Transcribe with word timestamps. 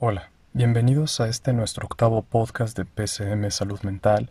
Hola, 0.00 0.30
bienvenidos 0.52 1.18
a 1.18 1.26
este 1.26 1.52
nuestro 1.52 1.86
octavo 1.86 2.22
podcast 2.22 2.78
de 2.78 2.84
PCM 2.84 3.50
Salud 3.50 3.80
Mental. 3.82 4.30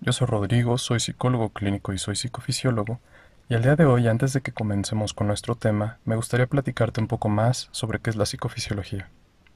Yo 0.00 0.12
soy 0.12 0.28
Rodrigo, 0.28 0.78
soy 0.78 1.00
psicólogo 1.00 1.48
clínico 1.48 1.92
y 1.92 1.98
soy 1.98 2.14
psicofisiólogo, 2.14 3.00
y 3.48 3.54
el 3.54 3.62
día 3.62 3.74
de 3.74 3.86
hoy, 3.86 4.06
antes 4.06 4.32
de 4.34 4.40
que 4.40 4.52
comencemos 4.52 5.12
con 5.12 5.26
nuestro 5.26 5.56
tema, 5.56 5.98
me 6.04 6.14
gustaría 6.14 6.46
platicarte 6.46 7.00
un 7.00 7.08
poco 7.08 7.28
más 7.28 7.70
sobre 7.72 7.98
qué 7.98 8.10
es 8.10 8.14
la 8.14 8.24
psicofisiología, 8.24 9.08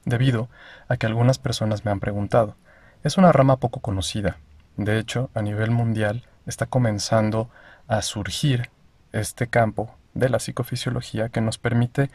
debido 0.04 0.48
a 0.88 0.96
que 0.96 1.06
algunas 1.06 1.38
personas 1.38 1.84
me 1.84 1.92
han 1.92 2.00
preguntado. 2.00 2.56
Es 3.04 3.16
una 3.16 3.30
rama 3.30 3.58
poco 3.58 3.78
conocida. 3.78 4.38
De 4.76 4.98
hecho, 4.98 5.30
a 5.34 5.42
nivel 5.42 5.70
mundial 5.70 6.24
está 6.46 6.66
comenzando 6.66 7.48
a 7.86 8.02
surgir 8.02 8.70
este 9.12 9.46
campo 9.46 9.94
de 10.14 10.28
la 10.28 10.38
psicofisiología 10.38 11.28
que 11.28 11.40
nos 11.40 11.58
permite 11.58 12.10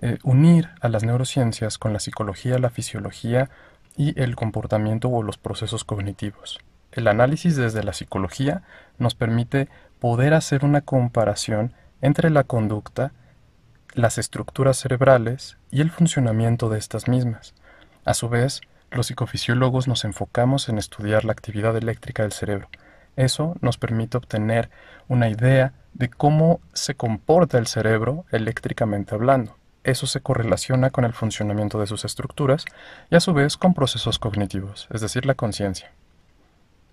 eh, 0.00 0.18
unir 0.22 0.70
a 0.80 0.88
las 0.88 1.04
neurociencias 1.04 1.78
con 1.78 1.92
la 1.92 2.00
psicología, 2.00 2.58
la 2.58 2.70
fisiología 2.70 3.48
y 3.96 4.20
el 4.20 4.36
comportamiento 4.36 5.08
o 5.08 5.22
los 5.22 5.38
procesos 5.38 5.84
cognitivos. 5.84 6.58
El 6.92 7.08
análisis 7.08 7.56
desde 7.56 7.82
la 7.82 7.92
psicología 7.92 8.62
nos 8.98 9.14
permite 9.14 9.68
poder 9.98 10.34
hacer 10.34 10.64
una 10.64 10.80
comparación 10.80 11.72
entre 12.00 12.30
la 12.30 12.44
conducta, 12.44 13.12
las 13.94 14.18
estructuras 14.18 14.76
cerebrales 14.76 15.56
y 15.70 15.80
el 15.80 15.90
funcionamiento 15.90 16.68
de 16.68 16.78
estas 16.78 17.08
mismas. 17.08 17.54
A 18.04 18.14
su 18.14 18.28
vez, 18.28 18.60
los 18.90 19.06
psicofisiólogos 19.06 19.88
nos 19.88 20.04
enfocamos 20.04 20.68
en 20.68 20.78
estudiar 20.78 21.24
la 21.24 21.32
actividad 21.32 21.76
eléctrica 21.76 22.22
del 22.22 22.32
cerebro. 22.32 22.68
Eso 23.16 23.56
nos 23.60 23.78
permite 23.78 24.16
obtener 24.16 24.70
una 25.08 25.28
idea 25.28 25.72
de 25.92 26.08
cómo 26.08 26.60
se 26.72 26.94
comporta 26.94 27.58
el 27.58 27.66
cerebro 27.66 28.24
eléctricamente 28.30 29.14
hablando. 29.14 29.56
Eso 29.84 30.06
se 30.06 30.20
correlaciona 30.20 30.90
con 30.90 31.04
el 31.04 31.12
funcionamiento 31.12 31.78
de 31.78 31.86
sus 31.86 32.04
estructuras 32.04 32.64
y 33.10 33.16
a 33.16 33.20
su 33.20 33.34
vez 33.34 33.56
con 33.56 33.74
procesos 33.74 34.18
cognitivos, 34.18 34.88
es 34.90 35.00
decir, 35.00 35.26
la 35.26 35.34
conciencia. 35.34 35.92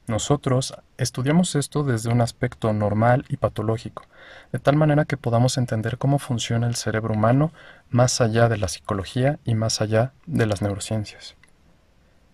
Nosotros 0.07 0.73
estudiamos 0.97 1.55
esto 1.55 1.83
desde 1.83 2.11
un 2.11 2.21
aspecto 2.21 2.73
normal 2.73 3.23
y 3.29 3.37
patológico, 3.37 4.03
de 4.51 4.59
tal 4.59 4.75
manera 4.75 5.05
que 5.05 5.15
podamos 5.15 5.57
entender 5.57 5.97
cómo 5.97 6.19
funciona 6.19 6.67
el 6.67 6.75
cerebro 6.75 7.13
humano 7.13 7.53
más 7.89 8.19
allá 8.19 8.49
de 8.49 8.57
la 8.57 8.67
psicología 8.67 9.39
y 9.45 9.55
más 9.55 9.79
allá 9.79 10.11
de 10.25 10.47
las 10.47 10.61
neurociencias. 10.61 11.35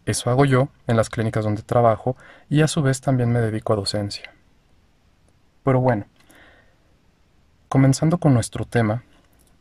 Eso 0.08 0.31
hago 0.31 0.45
yo 0.45 0.69
en 0.88 0.97
las 0.97 1.09
clínicas 1.11 1.44
donde 1.44 1.61
trabajo 1.61 2.17
y 2.50 2.61
a 2.61 2.67
su 2.67 2.81
vez 2.81 3.00
también 3.00 3.31
me 3.31 3.41
dedico 3.41 3.73
a 3.73 3.75
docencia. 3.75 4.33
Pero 5.64 5.80
bueno, 5.80 6.08
Comenzando 7.69 8.17
con 8.17 8.33
nuestro 8.33 8.64
tema, 8.64 9.03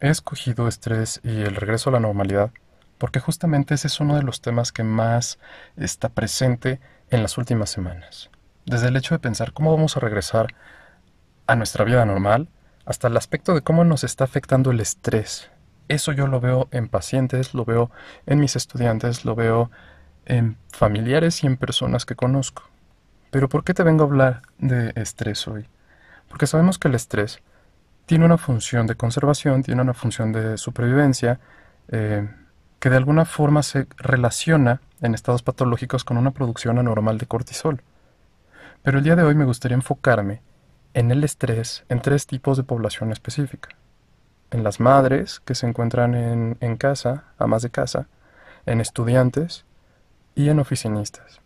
he 0.00 0.10
escogido 0.10 0.68
estrés 0.68 1.20
y 1.24 1.40
el 1.40 1.56
regreso 1.56 1.90
a 1.90 1.94
la 1.94 1.98
normalidad 1.98 2.52
porque 2.98 3.18
justamente 3.18 3.74
ese 3.74 3.88
es 3.88 3.98
uno 3.98 4.14
de 4.14 4.22
los 4.22 4.40
temas 4.40 4.70
que 4.70 4.84
más 4.84 5.40
está 5.76 6.08
presente 6.10 6.78
en 7.10 7.22
las 7.22 7.36
últimas 7.36 7.68
semanas. 7.68 8.30
Desde 8.64 8.88
el 8.88 8.96
hecho 8.96 9.16
de 9.16 9.18
pensar 9.18 9.52
cómo 9.52 9.72
vamos 9.72 9.96
a 9.96 10.00
regresar 10.00 10.54
a 11.48 11.56
nuestra 11.56 11.84
vida 11.84 12.04
normal 12.04 12.48
hasta 12.84 13.08
el 13.08 13.16
aspecto 13.16 13.54
de 13.54 13.62
cómo 13.62 13.82
nos 13.82 14.04
está 14.04 14.22
afectando 14.22 14.70
el 14.70 14.78
estrés. 14.78 15.50
Eso 15.88 16.12
yo 16.12 16.28
lo 16.28 16.40
veo 16.40 16.68
en 16.70 16.88
pacientes, 16.88 17.54
lo 17.54 17.64
veo 17.64 17.90
en 18.26 18.38
mis 18.38 18.54
estudiantes, 18.54 19.24
lo 19.24 19.34
veo 19.34 19.72
en 20.26 20.58
familiares 20.72 21.42
y 21.42 21.46
en 21.46 21.56
personas 21.56 22.04
que 22.04 22.14
conozco. 22.14 22.64
Pero 23.30 23.48
¿por 23.48 23.64
qué 23.64 23.74
te 23.74 23.82
vengo 23.82 24.04
a 24.04 24.06
hablar 24.06 24.42
de 24.58 24.92
estrés 24.96 25.46
hoy? 25.48 25.66
Porque 26.28 26.46
sabemos 26.46 26.78
que 26.78 26.88
el 26.88 26.94
estrés 26.94 27.42
tiene 28.06 28.24
una 28.24 28.38
función 28.38 28.86
de 28.86 28.94
conservación, 28.94 29.62
tiene 29.62 29.82
una 29.82 29.94
función 29.94 30.32
de 30.32 30.56
supervivencia, 30.56 31.40
eh, 31.88 32.28
que 32.78 32.90
de 32.90 32.96
alguna 32.96 33.24
forma 33.24 33.62
se 33.62 33.86
relaciona 33.96 34.80
en 35.02 35.14
estados 35.14 35.42
patológicos 35.42 36.04
con 36.04 36.16
una 36.16 36.30
producción 36.30 36.78
anormal 36.78 37.18
de 37.18 37.26
cortisol. 37.26 37.82
Pero 38.82 38.98
el 38.98 39.04
día 39.04 39.16
de 39.16 39.24
hoy 39.24 39.34
me 39.34 39.44
gustaría 39.44 39.74
enfocarme 39.74 40.40
en 40.94 41.10
el 41.10 41.24
estrés 41.24 41.84
en 41.88 42.00
tres 42.00 42.26
tipos 42.26 42.56
de 42.56 42.62
población 42.62 43.12
específica. 43.12 43.70
En 44.50 44.62
las 44.62 44.78
madres 44.80 45.40
que 45.40 45.54
se 45.54 45.66
encuentran 45.66 46.14
en, 46.14 46.56
en 46.60 46.76
casa, 46.76 47.24
amas 47.38 47.62
de 47.62 47.70
casa, 47.70 48.06
en 48.64 48.80
estudiantes 48.80 49.65
y 50.36 50.50
en 50.50 50.60
oficinistas. 50.60 51.40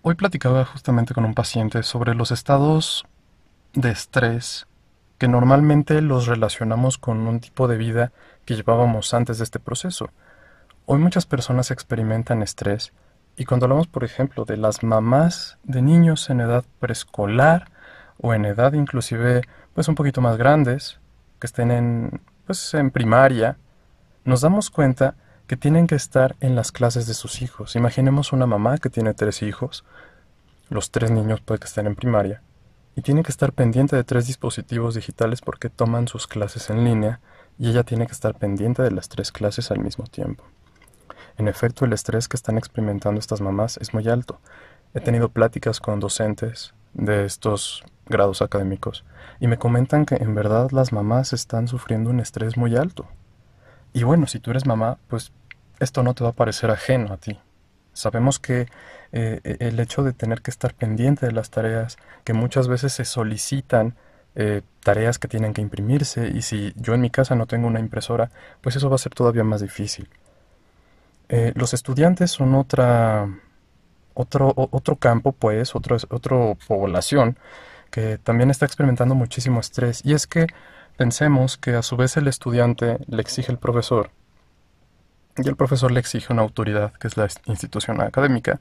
Hoy 0.00 0.14
platicaba 0.14 0.64
justamente 0.64 1.12
con 1.12 1.26
un 1.26 1.34
paciente 1.34 1.82
sobre 1.82 2.14
los 2.14 2.30
estados 2.30 3.04
de 3.74 3.90
estrés 3.90 4.66
que 5.18 5.28
normalmente 5.28 6.00
los 6.00 6.26
relacionamos 6.26 6.96
con 6.96 7.26
un 7.26 7.40
tipo 7.40 7.68
de 7.68 7.76
vida 7.76 8.12
que 8.46 8.54
llevábamos 8.54 9.12
antes 9.12 9.36
de 9.36 9.44
este 9.44 9.58
proceso. 9.58 10.08
Hoy 10.86 10.98
muchas 10.98 11.26
personas 11.26 11.70
experimentan 11.70 12.40
estrés 12.40 12.94
y 13.36 13.44
cuando 13.44 13.66
hablamos, 13.66 13.88
por 13.88 14.04
ejemplo, 14.04 14.46
de 14.46 14.56
las 14.56 14.82
mamás 14.82 15.58
de 15.64 15.82
niños 15.82 16.30
en 16.30 16.40
edad 16.40 16.64
preescolar 16.78 17.70
o 18.18 18.32
en 18.32 18.46
edad 18.46 18.72
inclusive 18.72 19.42
pues 19.74 19.88
un 19.88 19.94
poquito 19.94 20.20
más 20.20 20.38
grandes, 20.38 21.00
que 21.38 21.46
estén 21.46 21.70
en 21.70 22.20
pues 22.46 22.72
en 22.74 22.90
primaria, 22.90 23.58
nos 24.24 24.40
damos 24.40 24.70
cuenta 24.70 25.16
que 25.50 25.56
tienen 25.56 25.88
que 25.88 25.96
estar 25.96 26.36
en 26.38 26.54
las 26.54 26.70
clases 26.70 27.08
de 27.08 27.14
sus 27.14 27.42
hijos. 27.42 27.74
Imaginemos 27.74 28.32
una 28.32 28.46
mamá 28.46 28.78
que 28.78 28.88
tiene 28.88 29.14
tres 29.14 29.42
hijos, 29.42 29.84
los 30.68 30.92
tres 30.92 31.10
niños 31.10 31.40
pueden 31.40 31.58
que 31.58 31.66
estén 31.66 31.88
en 31.88 31.96
primaria, 31.96 32.40
y 32.94 33.02
tiene 33.02 33.24
que 33.24 33.32
estar 33.32 33.52
pendiente 33.52 33.96
de 33.96 34.04
tres 34.04 34.28
dispositivos 34.28 34.94
digitales 34.94 35.40
porque 35.40 35.68
toman 35.68 36.06
sus 36.06 36.28
clases 36.28 36.70
en 36.70 36.84
línea 36.84 37.18
y 37.58 37.68
ella 37.68 37.82
tiene 37.82 38.06
que 38.06 38.12
estar 38.12 38.36
pendiente 38.36 38.84
de 38.84 38.92
las 38.92 39.08
tres 39.08 39.32
clases 39.32 39.72
al 39.72 39.80
mismo 39.80 40.04
tiempo. 40.04 40.44
En 41.36 41.48
efecto, 41.48 41.84
el 41.84 41.94
estrés 41.94 42.28
que 42.28 42.36
están 42.36 42.56
experimentando 42.56 43.18
estas 43.18 43.40
mamás 43.40 43.76
es 43.78 43.92
muy 43.92 44.08
alto. 44.08 44.38
He 44.94 45.00
tenido 45.00 45.30
pláticas 45.30 45.80
con 45.80 45.98
docentes 45.98 46.74
de 46.94 47.24
estos 47.24 47.82
grados 48.06 48.40
académicos 48.40 49.04
y 49.40 49.48
me 49.48 49.58
comentan 49.58 50.06
que 50.06 50.14
en 50.14 50.32
verdad 50.32 50.70
las 50.70 50.92
mamás 50.92 51.32
están 51.32 51.66
sufriendo 51.66 52.08
un 52.08 52.20
estrés 52.20 52.56
muy 52.56 52.76
alto. 52.76 53.08
Y 53.92 54.04
bueno, 54.04 54.28
si 54.28 54.38
tú 54.38 54.52
eres 54.52 54.64
mamá, 54.64 54.98
pues 55.08 55.32
esto 55.80 56.02
no 56.02 56.14
te 56.14 56.24
va 56.24 56.30
a 56.30 56.34
parecer 56.34 56.70
ajeno 56.70 57.12
a 57.12 57.16
ti. 57.16 57.38
Sabemos 57.92 58.38
que 58.38 58.68
eh, 59.12 59.40
e, 59.42 59.56
el 59.60 59.80
hecho 59.80 60.02
de 60.02 60.12
tener 60.12 60.42
que 60.42 60.50
estar 60.50 60.74
pendiente 60.74 61.26
de 61.26 61.32
las 61.32 61.50
tareas, 61.50 61.96
que 62.24 62.32
muchas 62.32 62.68
veces 62.68 62.92
se 62.92 63.04
solicitan 63.04 63.96
eh, 64.36 64.62
tareas 64.84 65.18
que 65.18 65.26
tienen 65.26 65.52
que 65.52 65.60
imprimirse 65.60 66.28
y 66.28 66.42
si 66.42 66.72
yo 66.76 66.94
en 66.94 67.00
mi 67.00 67.10
casa 67.10 67.34
no 67.34 67.46
tengo 67.46 67.66
una 67.66 67.80
impresora, 67.80 68.30
pues 68.60 68.76
eso 68.76 68.88
va 68.88 68.94
a 68.94 68.98
ser 68.98 69.12
todavía 69.14 69.44
más 69.44 69.60
difícil. 69.60 70.08
Eh, 71.28 71.52
los 71.56 71.74
estudiantes 71.74 72.30
son 72.30 72.54
otra, 72.54 73.28
otro, 74.14 74.52
otro 74.56 74.96
campo, 74.96 75.32
pues, 75.32 75.74
otra 75.74 75.96
otro 76.10 76.56
población 76.68 77.38
que 77.90 78.18
también 78.18 78.50
está 78.50 78.66
experimentando 78.66 79.14
muchísimo 79.14 79.60
estrés. 79.60 80.02
Y 80.04 80.14
es 80.14 80.26
que 80.26 80.46
pensemos 80.96 81.56
que 81.56 81.74
a 81.74 81.82
su 81.82 81.96
vez 81.96 82.16
el 82.16 82.28
estudiante 82.28 82.98
le 83.08 83.22
exige 83.22 83.52
al 83.52 83.58
profesor 83.58 84.10
y 85.44 85.48
el 85.48 85.56
profesor 85.56 85.90
le 85.90 86.00
exige 86.00 86.32
una 86.32 86.42
autoridad, 86.42 86.92
que 86.94 87.08
es 87.08 87.16
la 87.16 87.28
institución 87.46 88.00
académica 88.00 88.60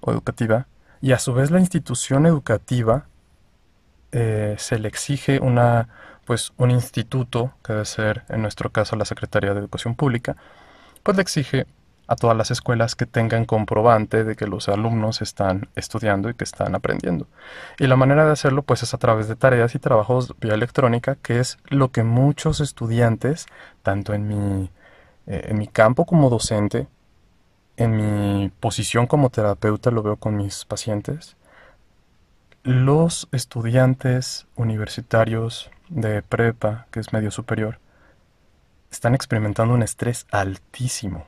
o 0.00 0.12
educativa, 0.12 0.66
y 1.00 1.12
a 1.12 1.18
su 1.18 1.34
vez 1.34 1.50
la 1.50 1.60
institución 1.60 2.26
educativa 2.26 3.06
eh, 4.12 4.54
se 4.58 4.78
le 4.78 4.88
exige 4.88 5.40
una, 5.40 5.88
pues, 6.24 6.52
un 6.56 6.70
instituto, 6.70 7.52
que 7.64 7.72
debe 7.72 7.84
ser 7.84 8.22
en 8.28 8.42
nuestro 8.42 8.70
caso 8.70 8.96
la 8.96 9.04
Secretaría 9.04 9.54
de 9.54 9.60
Educación 9.60 9.94
Pública, 9.96 10.36
pues 11.02 11.16
le 11.16 11.22
exige 11.22 11.66
a 12.06 12.16
todas 12.16 12.36
las 12.36 12.50
escuelas 12.50 12.96
que 12.96 13.06
tengan 13.06 13.44
comprobante 13.44 14.24
de 14.24 14.36
que 14.36 14.46
los 14.46 14.68
alumnos 14.68 15.22
están 15.22 15.68
estudiando 15.74 16.28
y 16.28 16.34
que 16.34 16.44
están 16.44 16.74
aprendiendo. 16.74 17.26
Y 17.78 17.86
la 17.86 17.96
manera 17.96 18.24
de 18.26 18.32
hacerlo 18.32 18.62
pues 18.62 18.82
es 18.82 18.94
a 18.94 18.98
través 18.98 19.28
de 19.28 19.36
tareas 19.36 19.74
y 19.74 19.78
trabajos 19.78 20.34
vía 20.40 20.54
electrónica, 20.54 21.16
que 21.16 21.40
es 21.40 21.58
lo 21.68 21.90
que 21.90 22.02
muchos 22.02 22.60
estudiantes, 22.60 23.46
tanto 23.82 24.12
en 24.14 24.28
mi 24.28 24.70
eh, 25.26 25.46
en 25.48 25.58
mi 25.58 25.66
campo 25.66 26.06
como 26.06 26.30
docente, 26.30 26.86
en 27.76 27.96
mi 27.96 28.50
posición 28.60 29.06
como 29.06 29.30
terapeuta, 29.30 29.90
lo 29.90 30.02
veo 30.02 30.16
con 30.16 30.36
mis 30.36 30.64
pacientes, 30.64 31.36
los 32.62 33.28
estudiantes 33.32 34.46
universitarios 34.56 35.70
de 35.88 36.22
prepa, 36.22 36.86
que 36.90 37.00
es 37.00 37.12
medio 37.12 37.30
superior, 37.30 37.78
están 38.90 39.14
experimentando 39.14 39.74
un 39.74 39.82
estrés 39.82 40.26
altísimo. 40.30 41.26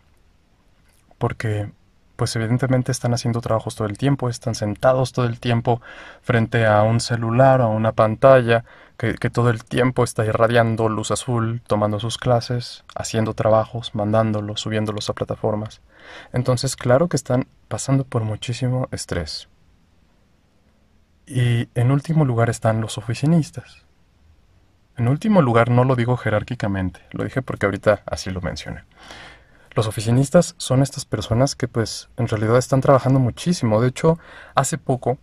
Porque, 1.18 1.70
pues 2.16 2.34
evidentemente 2.36 2.92
están 2.92 3.14
haciendo 3.14 3.40
trabajos 3.40 3.76
todo 3.76 3.86
el 3.86 3.98
tiempo, 3.98 4.28
están 4.28 4.54
sentados 4.54 5.12
todo 5.12 5.26
el 5.26 5.38
tiempo 5.38 5.80
frente 6.22 6.66
a 6.66 6.82
un 6.82 7.00
celular 7.00 7.60
a 7.60 7.66
una 7.66 7.92
pantalla, 7.92 8.64
que, 8.96 9.30
todo 9.30 9.50
el 9.50 9.62
tiempo 9.64 10.04
está 10.04 10.24
irradiando 10.24 10.88
luz 10.88 11.10
azul, 11.10 11.60
tomando 11.66 12.00
sus 12.00 12.16
clases, 12.16 12.84
haciendo 12.94 13.34
trabajos, 13.34 13.94
mandándolos, 13.94 14.60
subiéndolos 14.60 15.10
a 15.10 15.12
plataformas. 15.12 15.82
Entonces, 16.32 16.76
claro 16.76 17.08
que 17.08 17.16
están 17.16 17.46
pasando 17.68 18.04
por 18.04 18.22
muchísimo 18.22 18.88
estrés. 18.92 19.48
Y 21.26 21.68
en 21.74 21.90
último 21.90 22.24
lugar 22.24 22.48
están 22.48 22.80
los 22.80 22.96
oficinistas. 22.98 23.84
En 24.96 25.08
último 25.08 25.42
lugar 25.42 25.70
no 25.70 25.84
lo 25.84 25.94
digo 25.94 26.16
jerárquicamente, 26.16 27.00
lo 27.10 27.24
dije 27.24 27.42
porque 27.42 27.66
ahorita 27.66 28.02
así 28.06 28.30
lo 28.30 28.40
mencioné. 28.40 28.84
Los 29.76 29.86
oficinistas 29.86 30.54
son 30.56 30.82
estas 30.82 31.04
personas 31.04 31.54
que 31.54 31.68
pues 31.68 32.08
en 32.16 32.28
realidad 32.28 32.56
están 32.56 32.80
trabajando 32.80 33.20
muchísimo. 33.20 33.78
De 33.78 33.88
hecho, 33.88 34.18
hace 34.54 34.78
poco 34.78 35.18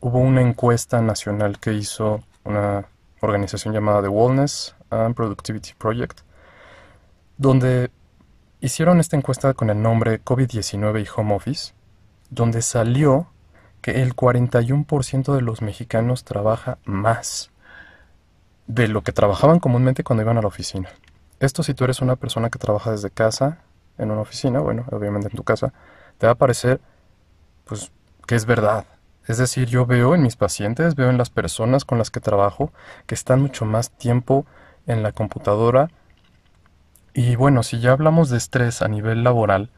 hubo 0.00 0.18
una 0.18 0.42
encuesta 0.42 1.00
nacional 1.00 1.58
que 1.58 1.72
hizo 1.72 2.22
una 2.44 2.84
organización 3.22 3.72
llamada 3.72 4.02
The 4.02 4.08
Wellness 4.08 4.76
and 4.90 5.14
Productivity 5.14 5.72
Project, 5.78 6.20
donde 7.38 7.90
hicieron 8.60 9.00
esta 9.00 9.16
encuesta 9.16 9.54
con 9.54 9.70
el 9.70 9.80
nombre 9.80 10.22
COVID-19 10.22 11.02
y 11.02 11.08
Home 11.16 11.34
Office, 11.34 11.72
donde 12.28 12.60
salió 12.60 13.28
que 13.80 14.02
el 14.02 14.14
41% 14.14 15.34
de 15.34 15.40
los 15.40 15.62
mexicanos 15.62 16.24
trabaja 16.24 16.76
más 16.84 17.50
de 18.66 18.88
lo 18.88 19.02
que 19.02 19.12
trabajaban 19.12 19.60
comúnmente 19.60 20.04
cuando 20.04 20.24
iban 20.24 20.36
a 20.36 20.42
la 20.42 20.48
oficina. 20.48 20.90
Esto 21.40 21.62
si 21.62 21.74
tú 21.74 21.84
eres 21.84 22.00
una 22.00 22.16
persona 22.16 22.50
que 22.50 22.58
trabaja 22.58 22.90
desde 22.90 23.10
casa, 23.10 23.58
en 23.98 24.10
una 24.10 24.22
oficina, 24.22 24.60
bueno, 24.60 24.84
obviamente 24.90 25.28
en 25.28 25.36
tu 25.36 25.44
casa, 25.44 25.72
te 26.18 26.26
va 26.26 26.32
a 26.32 26.36
parecer, 26.36 26.80
pues, 27.64 27.92
que 28.26 28.34
es 28.34 28.46
verdad. 28.46 28.86
Es 29.26 29.38
decir, 29.38 29.66
yo 29.66 29.86
veo 29.86 30.14
en 30.14 30.22
mis 30.22 30.36
pacientes, 30.36 30.94
veo 30.94 31.10
en 31.10 31.18
las 31.18 31.30
personas 31.30 31.84
con 31.84 31.98
las 31.98 32.10
que 32.10 32.20
trabajo, 32.20 32.72
que 33.06 33.14
están 33.14 33.42
mucho 33.42 33.64
más 33.64 33.90
tiempo 33.90 34.46
en 34.86 35.02
la 35.02 35.12
computadora. 35.12 35.90
Y 37.12 37.36
bueno, 37.36 37.62
si 37.62 37.80
ya 37.80 37.92
hablamos 37.92 38.30
de 38.30 38.36
estrés 38.36 38.82
a 38.82 38.88
nivel 38.88 39.24
laboral, 39.24 39.70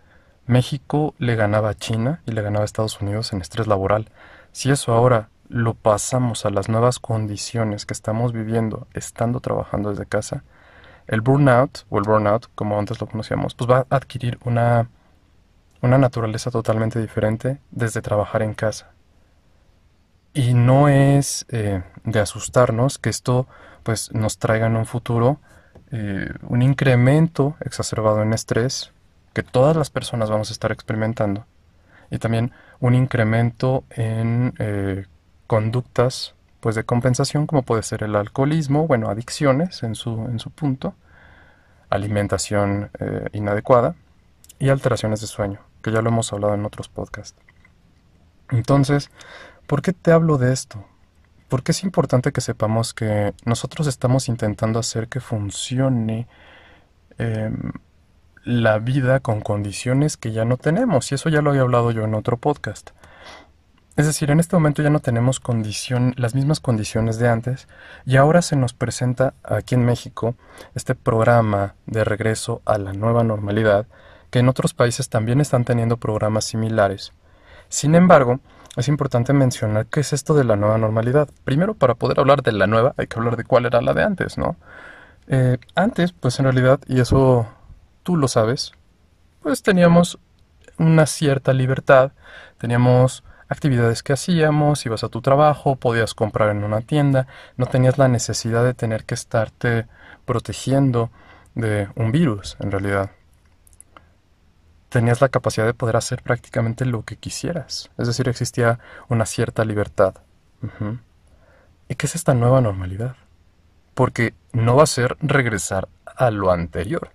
México 0.46 1.14
le 1.18 1.34
ganaba 1.34 1.70
a 1.70 1.74
China 1.74 2.22
y 2.26 2.32
le 2.32 2.42
ganaba 2.42 2.62
a 2.62 2.66
Estados 2.66 3.00
Unidos 3.00 3.32
en 3.32 3.40
estrés 3.40 3.66
laboral. 3.66 4.10
Si 4.52 4.70
eso 4.70 4.92
ahora 4.92 5.30
lo 5.48 5.74
pasamos 5.74 6.44
a 6.44 6.50
las 6.50 6.68
nuevas 6.68 6.98
condiciones 6.98 7.86
que 7.86 7.94
estamos 7.94 8.32
viviendo 8.32 8.86
estando 8.92 9.40
trabajando 9.40 9.90
desde 9.90 10.06
casa, 10.06 10.44
el 11.08 11.22
burnout, 11.22 11.84
o 11.88 11.98
el 11.98 12.04
burnout, 12.04 12.48
como 12.54 12.78
antes 12.78 13.00
lo 13.00 13.06
conocíamos, 13.06 13.54
pues 13.54 13.68
va 13.68 13.86
a 13.90 13.96
adquirir 13.96 14.38
una, 14.44 14.88
una 15.82 15.98
naturaleza 15.98 16.50
totalmente 16.50 17.00
diferente 17.00 17.58
desde 17.70 18.02
trabajar 18.02 18.42
en 18.42 18.54
casa. 18.54 18.92
Y 20.34 20.54
no 20.54 20.88
es 20.88 21.46
eh, 21.48 21.82
de 22.04 22.20
asustarnos 22.20 22.98
que 22.98 23.08
esto 23.08 23.48
pues, 23.82 24.12
nos 24.12 24.38
traiga 24.38 24.66
en 24.66 24.76
un 24.76 24.86
futuro 24.86 25.40
eh, 25.90 26.30
un 26.42 26.60
incremento 26.60 27.56
exacerbado 27.60 28.22
en 28.22 28.34
estrés 28.34 28.92
que 29.32 29.42
todas 29.42 29.74
las 29.74 29.88
personas 29.88 30.30
vamos 30.30 30.50
a 30.50 30.52
estar 30.52 30.70
experimentando. 30.70 31.46
Y 32.10 32.18
también 32.18 32.52
un 32.80 32.94
incremento 32.94 33.84
en 33.90 34.54
eh, 34.58 35.06
conductas 35.46 36.34
pues 36.60 36.74
de 36.74 36.84
compensación 36.84 37.46
como 37.46 37.62
puede 37.62 37.82
ser 37.82 38.02
el 38.02 38.16
alcoholismo, 38.16 38.86
bueno, 38.86 39.08
adicciones 39.08 39.82
en 39.82 39.94
su, 39.94 40.26
en 40.26 40.38
su 40.38 40.50
punto, 40.50 40.94
alimentación 41.90 42.90
eh, 42.98 43.26
inadecuada 43.32 43.94
y 44.58 44.68
alteraciones 44.68 45.20
de 45.20 45.26
sueño, 45.26 45.60
que 45.82 45.92
ya 45.92 46.02
lo 46.02 46.10
hemos 46.10 46.32
hablado 46.32 46.54
en 46.54 46.64
otros 46.64 46.88
podcasts. 46.88 47.38
Entonces, 48.50 49.10
¿por 49.66 49.82
qué 49.82 49.92
te 49.92 50.12
hablo 50.12 50.38
de 50.38 50.52
esto? 50.52 50.84
Porque 51.48 51.72
es 51.72 51.82
importante 51.82 52.32
que 52.32 52.40
sepamos 52.40 52.92
que 52.92 53.34
nosotros 53.44 53.86
estamos 53.86 54.28
intentando 54.28 54.78
hacer 54.78 55.08
que 55.08 55.20
funcione 55.20 56.26
em, 57.18 57.72
la 58.44 58.78
vida 58.78 59.20
con 59.20 59.40
condiciones 59.40 60.16
que 60.16 60.32
ya 60.32 60.44
no 60.44 60.56
tenemos, 60.56 61.12
y 61.12 61.14
eso 61.14 61.28
ya 61.28 61.42
lo 61.42 61.50
había 61.50 61.62
hablado 61.62 61.90
yo 61.90 62.04
en 62.04 62.14
otro 62.14 62.36
podcast. 62.36 62.90
Es 63.98 64.06
decir, 64.06 64.30
en 64.30 64.38
este 64.38 64.54
momento 64.54 64.80
ya 64.80 64.90
no 64.90 65.00
tenemos 65.00 65.42
las 66.14 66.34
mismas 66.36 66.60
condiciones 66.60 67.18
de 67.18 67.28
antes 67.28 67.66
y 68.06 68.14
ahora 68.14 68.42
se 68.42 68.54
nos 68.54 68.72
presenta 68.72 69.34
aquí 69.42 69.74
en 69.74 69.84
México 69.84 70.36
este 70.76 70.94
programa 70.94 71.74
de 71.86 72.04
regreso 72.04 72.62
a 72.64 72.78
la 72.78 72.92
nueva 72.92 73.24
normalidad 73.24 73.88
que 74.30 74.38
en 74.38 74.48
otros 74.48 74.72
países 74.72 75.08
también 75.08 75.40
están 75.40 75.64
teniendo 75.64 75.96
programas 75.96 76.44
similares. 76.44 77.12
Sin 77.70 77.96
embargo, 77.96 78.38
es 78.76 78.86
importante 78.86 79.32
mencionar 79.32 79.86
qué 79.86 79.98
es 79.98 80.12
esto 80.12 80.32
de 80.34 80.44
la 80.44 80.54
nueva 80.54 80.78
normalidad. 80.78 81.28
Primero, 81.42 81.74
para 81.74 81.96
poder 81.96 82.20
hablar 82.20 82.44
de 82.44 82.52
la 82.52 82.68
nueva, 82.68 82.94
hay 82.98 83.08
que 83.08 83.18
hablar 83.18 83.36
de 83.36 83.42
cuál 83.42 83.66
era 83.66 83.80
la 83.80 83.94
de 83.94 84.04
antes, 84.04 84.38
¿no? 84.38 84.54
Eh, 85.26 85.58
antes, 85.74 86.12
pues 86.12 86.38
en 86.38 86.44
realidad, 86.44 86.78
y 86.86 87.00
eso 87.00 87.48
tú 88.04 88.16
lo 88.16 88.28
sabes, 88.28 88.74
pues 89.42 89.64
teníamos 89.64 90.20
una 90.78 91.04
cierta 91.06 91.52
libertad, 91.52 92.12
teníamos 92.58 93.24
actividades 93.48 94.02
que 94.02 94.12
hacíamos, 94.12 94.84
ibas 94.86 95.04
a 95.04 95.08
tu 95.08 95.20
trabajo, 95.22 95.76
podías 95.76 96.14
comprar 96.14 96.50
en 96.50 96.64
una 96.64 96.80
tienda, 96.80 97.26
no 97.56 97.66
tenías 97.66 97.98
la 97.98 98.08
necesidad 98.08 98.64
de 98.64 98.74
tener 98.74 99.04
que 99.04 99.14
estarte 99.14 99.86
protegiendo 100.24 101.10
de 101.54 101.88
un 101.96 102.12
virus, 102.12 102.56
en 102.60 102.70
realidad. 102.70 103.10
Tenías 104.90 105.20
la 105.20 105.28
capacidad 105.28 105.66
de 105.66 105.74
poder 105.74 105.96
hacer 105.96 106.22
prácticamente 106.22 106.84
lo 106.84 107.02
que 107.02 107.16
quisieras, 107.16 107.90
es 107.98 108.06
decir, 108.06 108.28
existía 108.28 108.78
una 109.08 109.26
cierta 109.26 109.64
libertad. 109.64 110.14
¿Y 111.88 111.94
qué 111.94 112.06
es 112.06 112.14
esta 112.14 112.34
nueva 112.34 112.60
normalidad? 112.60 113.16
Porque 113.94 114.34
no 114.52 114.76
va 114.76 114.84
a 114.84 114.86
ser 114.86 115.16
regresar 115.20 115.88
a 116.04 116.30
lo 116.30 116.50
anterior, 116.50 117.10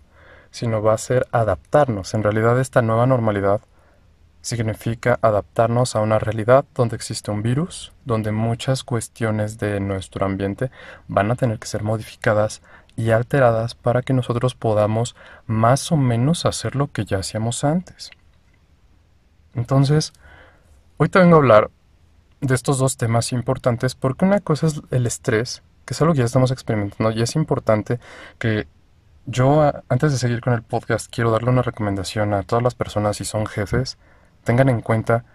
sino 0.51 0.81
va 0.81 0.94
a 0.94 0.97
ser 0.97 1.27
adaptarnos. 1.31 2.13
En 2.13 2.24
realidad 2.24 2.59
esta 2.59 2.81
nueva 2.81 3.06
normalidad 3.06 3.62
significa 4.44 5.18
adaptarnos 5.22 5.95
a 5.95 6.01
una 6.01 6.19
realidad 6.19 6.66
donde 6.75 6.98
existe 6.98 7.31
un 7.31 7.42
virus, 7.42 7.94
donde 8.04 8.34
muchas 8.34 8.84
cuestiones 8.84 9.57
de 9.57 9.80
nuestro 9.80 10.25
ambiente 10.25 10.69
van 11.07 11.31
a 11.31 11.36
tener 11.36 11.60
que 11.60 11.68
ser 11.68 11.81
modificadas 11.81 12.62
y 12.98 13.12
alteradas 13.12 13.74
para 13.74 14.01
que 14.01 14.13
nosotros 14.13 14.54
podamos 14.54 15.16
más 15.48 15.94
o 15.94 15.98
menos 15.98 16.45
hacer 16.45 16.75
lo 16.75 16.92
que 16.92 17.06
ya 17.06 17.19
hacíamos 17.19 17.63
antes. 17.63 18.12
Entonces, 19.56 20.12
hoy 20.98 21.07
te 21.07 21.19
vengo 21.19 21.36
a 21.36 21.40
hablar 21.40 21.72
de 22.42 22.54
estos 22.54 22.78
dos 22.80 22.98
temas 22.98 23.31
importantes 23.31 23.95
porque 23.95 24.25
una 24.25 24.42
cosa 24.42 24.68
es 24.68 24.81
el 24.92 25.07
estrés, 25.07 25.63
que 25.86 25.94
es 25.94 26.01
algo 26.01 26.13
que 26.13 26.19
ya 26.19 26.25
estamos 26.25 26.51
experimentando 26.51 27.12
y 27.12 27.22
es 27.22 27.38
importante 27.38 28.01
que 28.40 28.68
yo, 29.25 29.72
antes 29.88 30.12
de 30.12 30.18
seguir 30.18 30.42
con 30.42 30.51
el 30.51 30.63
podcast, 30.63 31.10
quiero 31.10 31.31
darle 31.31 31.50
una 31.50 31.62
recomendación 31.62 32.34
a 32.34 32.44
todas 32.44 32.62
las 32.62 32.75
personas 32.75 33.16
si 33.16 33.24
son 33.24 33.45
jefes, 33.45 33.98
tengan 34.44 34.69
en 34.69 34.81
cuenta 34.81 35.25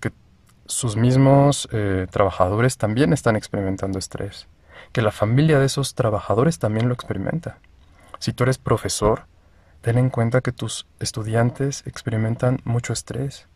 que 0.00 0.12
sus 0.66 0.96
mismos 0.96 1.68
eh, 1.72 2.06
trabajadores 2.10 2.76
también 2.76 3.12
están 3.12 3.36
experimentando 3.36 3.98
estrés, 3.98 4.46
que 4.92 5.02
la 5.02 5.10
familia 5.10 5.58
de 5.58 5.66
esos 5.66 5.94
trabajadores 5.94 6.58
también 6.58 6.88
lo 6.88 6.94
experimenta. 6.94 7.58
Si 8.18 8.32
tú 8.32 8.44
eres 8.44 8.58
profesor, 8.58 9.26
ten 9.80 9.98
en 9.98 10.10
cuenta 10.10 10.40
que 10.40 10.52
tus 10.52 10.86
estudiantes 11.00 11.86
experimentan 11.86 12.60
mucho 12.64 12.92
estrés, 12.92 13.46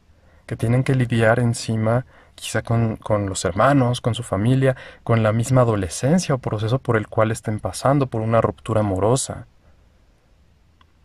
que 0.47 0.57
tienen 0.57 0.85
que 0.85 0.95
lidiar 0.95 1.38
encima 1.38 2.07
quizá 2.35 2.62
con, 2.62 2.97
con, 2.97 3.28
los 3.28 3.45
hermanos, 3.45 4.00
con 4.00 4.14
su 4.14 4.23
familia, 4.23 4.76
con 5.04 5.23
la 5.23 5.33
misma 5.33 5.62
adolescencia 5.62 6.35
o 6.35 6.38
proceso 6.38 6.78
por 6.78 6.97
el 6.97 7.09
cual 7.09 7.31
estén 7.31 7.61
pasando, 7.61 8.07
por 8.07 8.21
una 8.21 8.40
ruptura 8.40 8.81
amorosa. 8.81 9.47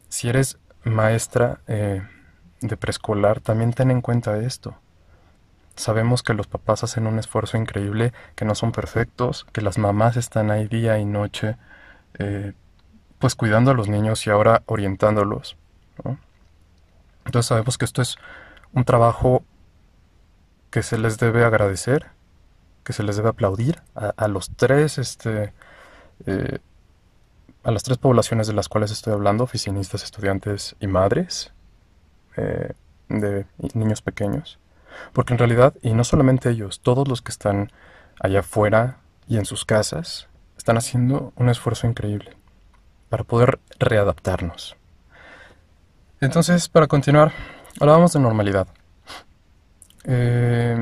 Si 0.10 0.30
eres 0.30 0.58
maestra, 0.84 1.60
eh, 1.68 2.02
de 2.62 2.78
preescolar, 2.78 3.40
también 3.42 3.74
ten 3.74 3.92
en 3.92 4.02
cuenta 4.02 4.38
esto. 4.38 4.76
Sabemos 5.76 6.24
que 6.24 6.34
los 6.34 6.48
papás 6.48 6.84
hacen 6.84 7.06
un 7.06 7.20
esfuerzo 7.20 7.58
increíble, 7.58 8.14
que 8.36 8.46
no 8.46 8.56
son 8.56 8.72
perfectos, 8.72 9.46
que 9.52 9.62
las 9.62 9.78
mamás 9.78 10.18
están 10.18 10.50
ahí 10.50 10.68
día 10.68 10.98
y 10.98 11.06
noche, 11.06 11.56
eh, 12.18 12.54
pues 13.20 13.36
cuidando 13.36 13.72
a 13.72 13.74
los 13.74 13.88
niños 13.88 14.26
y 14.26 14.32
ahora 14.32 14.64
orientándolos. 14.66 15.56
Entonces 17.26 17.48
sabemos 17.48 17.78
que 17.78 17.86
esto 17.86 18.02
es 18.02 18.18
un 18.74 18.86
trabajo 18.86 19.44
que 20.72 20.84
se 20.84 20.98
les 20.98 21.18
debe 21.18 21.44
agradecer, 21.44 22.08
que 22.84 22.94
se 22.94 23.04
les 23.04 23.18
debe 23.18 23.30
aplaudir 23.30 23.82
a, 23.96 24.28
los 24.28 24.50
tres, 24.52 24.98
este, 24.98 25.54
eh, 26.26 26.60
a 27.64 27.72
las 27.72 27.84
tres 27.84 27.98
poblaciones 27.98 28.48
de 28.48 28.54
las 28.54 28.70
cuales 28.70 28.92
estoy 28.92 29.14
hablando, 29.14 29.44
oficinistas, 29.44 30.04
estudiantes 30.04 30.76
y 30.80 30.88
madres. 30.88 31.52
Eh, 32.38 32.74
de 33.10 33.46
niños 33.74 34.01
pequeños. 34.01 34.60
Porque 35.13 35.34
en 35.34 35.39
realidad, 35.39 35.74
y 35.82 35.94
no 35.94 36.03
solamente 36.03 36.50
ellos, 36.50 36.82
todos 36.82 37.08
los 37.08 37.22
que 37.22 37.32
están 37.32 37.72
allá 38.20 38.39
afuera 38.39 38.98
y 39.27 39.38
en 39.38 39.46
sus 39.46 39.65
casas, 39.65 40.27
están 40.58 40.77
haciendo 40.77 41.34
un 41.36 41.50
esfuerzo 41.50 41.88
increíble 41.88 42.36
para 43.10 43.24
poder 43.24 43.60
readaptarnos. 43.79 44.75
Entonces, 46.20 46.67
para 46.67 46.88
continuar, 46.88 47.32
hablábamos 47.79 48.13
de 48.13 48.20
normalidad. 48.20 48.67
Eh, 50.03 50.77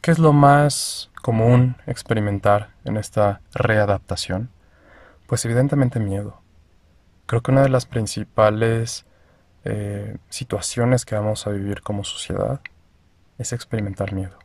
¿Qué 0.00 0.10
es 0.10 0.18
lo 0.18 0.32
más 0.32 1.10
común 1.22 1.76
experimentar 1.86 2.70
en 2.84 2.96
esta 2.96 3.40
readaptación? 3.52 4.50
Pues 5.26 5.44
evidentemente 5.44 6.00
miedo. 6.00 6.40
Creo 7.26 7.42
que 7.42 7.50
una 7.50 7.62
de 7.62 7.68
las 7.68 7.86
principales 7.86 9.04
eh, 9.64 10.16
situaciones 10.28 11.04
que 11.04 11.14
vamos 11.14 11.46
a 11.46 11.50
vivir 11.50 11.82
como 11.82 12.04
sociedad 12.04 12.60
es 13.38 13.52
experimentar 13.52 14.12
miedo. 14.12 14.38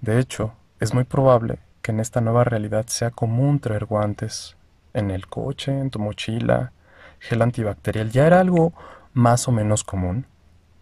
De 0.00 0.18
hecho, 0.18 0.52
es 0.80 0.94
muy 0.94 1.04
probable 1.04 1.58
que 1.82 1.92
en 1.92 2.00
esta 2.00 2.20
nueva 2.20 2.44
realidad 2.44 2.86
sea 2.86 3.10
común 3.10 3.60
traer 3.60 3.84
guantes 3.84 4.56
en 4.94 5.10
el 5.10 5.26
coche, 5.26 5.72
en 5.78 5.90
tu 5.90 5.98
mochila, 5.98 6.72
gel 7.18 7.42
antibacterial. 7.42 8.10
Ya 8.10 8.26
era 8.26 8.40
algo 8.40 8.72
más 9.12 9.48
o 9.48 9.52
menos 9.52 9.84
común. 9.84 10.26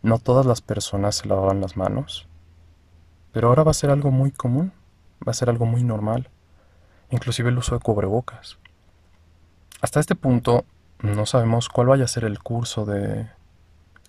No 0.03 0.19
todas 0.19 0.47
las 0.47 0.61
personas 0.61 1.17
se 1.17 1.29
lavaban 1.29 1.61
las 1.61 1.77
manos. 1.77 2.29
Pero 3.33 3.49
ahora 3.49 3.65
va 3.65 3.71
a 3.71 3.75
ser 3.75 3.91
algo 3.91 4.11
muy 4.11 4.31
común, 4.31 4.73
va 5.27 5.31
a 5.31 5.35
ser 5.35 5.51
algo 5.51 5.67
muy 5.67 5.83
normal. 5.83 6.31
Inclusive 7.11 7.51
el 7.51 7.59
uso 7.59 7.75
de 7.75 7.81
cubrebocas. 7.81 8.59
Hasta 9.81 10.01
este 10.01 10.15
punto 10.15 10.65
no 11.01 11.27
sabemos 11.27 11.69
cuál 11.69 11.89
vaya 11.89 12.05
a 12.05 12.09
ser 12.09 12.25
el 12.25 12.39
curso 12.39 12.85
de 12.87 13.29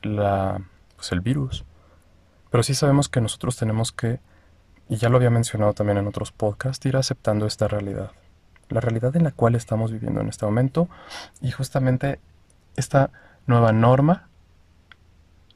la 0.04 0.62
pues 0.98 1.12
el 1.12 1.22
virus. 1.22 1.63
Pero 2.50 2.63
sí 2.63 2.74
sabemos 2.74 3.08
que 3.08 3.22
nosotros 3.22 3.56
tenemos 3.56 3.92
que, 3.92 4.20
y 4.89 4.98
ya 4.98 5.10
lo 5.10 5.18
había 5.18 5.30
mencionado 5.30 5.74
también 5.74 5.98
en 5.98 6.08
otros 6.08 6.32
podcasts, 6.32 6.86
ir 6.86 6.98
aceptando 6.98 7.46
esta 7.46 7.68
realidad. 7.68 8.12
La 8.70 8.82
realidad 8.82 9.16
en 9.16 9.24
la 9.24 9.32
cual 9.32 9.56
estamos 9.56 9.92
viviendo 9.92 10.20
en 10.20 10.27
este 10.27 10.46
momento 10.46 10.89
y 11.42 11.51
justamente 11.51 12.20
esta 12.75 13.12
nueva 13.46 13.72
norma 13.72 14.27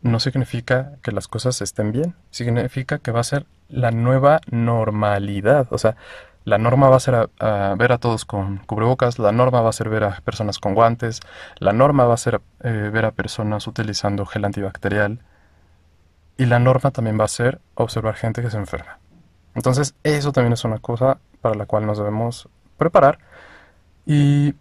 no 0.01 0.19
significa 0.19 0.93
que 1.01 1.11
las 1.11 1.27
cosas 1.27 1.61
estén 1.61 1.91
bien, 1.91 2.15
significa 2.29 2.99
que 2.99 3.11
va 3.11 3.19
a 3.19 3.25
ser 3.25 3.45
la 3.69 3.91
nueva 3.91 4.41
normalidad. 4.49 5.67
O 5.71 5.77
sea, 5.77 5.95
la 6.43 6.57
norma 6.57 6.89
va 6.89 6.97
a 6.97 6.99
ser 6.99 7.29
ver 7.77 7.91
a 7.91 7.97
todos 7.97 8.25
con 8.25 8.57
cubrebocas, 8.59 9.19
la 9.19 9.31
norma 9.31 9.61
va 9.61 9.69
a 9.69 9.73
ser 9.73 9.89
ver 9.89 10.03
a 10.03 10.21
personas 10.21 10.59
con 10.59 10.73
guantes, 10.73 11.19
la 11.59 11.73
norma 11.73 12.05
va 12.05 12.15
a 12.15 12.17
ser 12.17 12.41
eh, 12.63 12.89
ver 12.91 13.05
a 13.05 13.11
personas 13.11 13.67
utilizando 13.67 14.25
gel 14.25 14.45
antibacterial 14.45 15.19
y 16.37 16.45
la 16.45 16.59
norma 16.59 16.91
también 16.91 17.19
va 17.19 17.25
a 17.25 17.27
ser 17.27 17.61
observar 17.75 18.15
gente 18.15 18.41
que 18.41 18.49
se 18.49 18.57
enferma. 18.57 18.99
Entonces, 19.53 19.95
eso 20.03 20.31
también 20.31 20.53
es 20.53 20.63
una 20.63 20.79
cosa 20.79 21.19
para 21.41 21.55
la 21.55 21.65
cual 21.65 21.85
nos 21.85 21.97
debemos 21.97 22.47
preparar. 22.77 23.19
Y, 24.05 24.55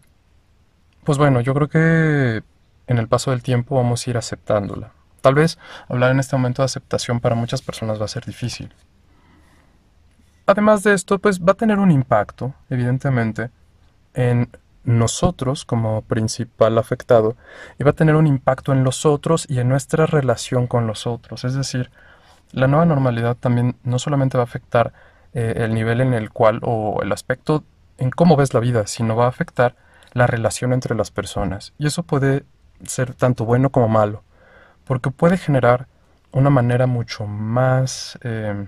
pues 1.04 1.16
bueno, 1.16 1.40
yo 1.40 1.54
creo 1.54 1.68
que 1.68 2.42
en 2.86 2.98
el 2.98 3.08
paso 3.08 3.30
del 3.30 3.42
tiempo 3.42 3.76
vamos 3.76 4.06
a 4.06 4.10
ir 4.10 4.18
aceptándola. 4.18 4.92
Tal 5.20 5.34
vez 5.34 5.58
hablar 5.88 6.10
en 6.10 6.20
este 6.20 6.36
momento 6.36 6.62
de 6.62 6.66
aceptación 6.66 7.20
para 7.20 7.34
muchas 7.34 7.62
personas 7.62 8.00
va 8.00 8.06
a 8.06 8.08
ser 8.08 8.24
difícil. 8.24 8.74
Además 10.50 10.82
de 10.82 10.94
esto, 10.94 11.20
pues 11.20 11.40
va 11.40 11.52
a 11.52 11.56
tener 11.56 11.78
un 11.78 11.92
impacto, 11.92 12.54
evidentemente, 12.70 13.50
en 14.14 14.50
nosotros 14.82 15.64
como 15.64 16.02
principal 16.02 16.76
afectado 16.76 17.36
y 17.78 17.84
va 17.84 17.90
a 17.90 17.94
tener 17.94 18.16
un 18.16 18.26
impacto 18.26 18.72
en 18.72 18.82
los 18.82 19.06
otros 19.06 19.46
y 19.48 19.60
en 19.60 19.68
nuestra 19.68 20.06
relación 20.06 20.66
con 20.66 20.88
los 20.88 21.06
otros. 21.06 21.44
Es 21.44 21.54
decir, 21.54 21.92
la 22.50 22.66
nueva 22.66 22.84
normalidad 22.84 23.36
también 23.36 23.76
no 23.84 24.00
solamente 24.00 24.38
va 24.38 24.42
a 24.42 24.50
afectar 24.50 24.92
eh, 25.34 25.54
el 25.58 25.72
nivel 25.72 26.00
en 26.00 26.14
el 26.14 26.30
cual 26.30 26.58
o 26.64 26.98
el 27.00 27.12
aspecto 27.12 27.62
en 27.98 28.10
cómo 28.10 28.34
ves 28.34 28.52
la 28.52 28.58
vida, 28.58 28.88
sino 28.88 29.14
va 29.14 29.26
a 29.26 29.28
afectar 29.28 29.76
la 30.14 30.26
relación 30.26 30.72
entre 30.72 30.96
las 30.96 31.12
personas. 31.12 31.74
Y 31.78 31.86
eso 31.86 32.02
puede 32.02 32.44
ser 32.84 33.14
tanto 33.14 33.44
bueno 33.44 33.70
como 33.70 33.86
malo, 33.86 34.24
porque 34.84 35.12
puede 35.12 35.36
generar 35.36 35.86
una 36.32 36.50
manera 36.50 36.88
mucho 36.88 37.28
más 37.28 38.18
eh, 38.24 38.66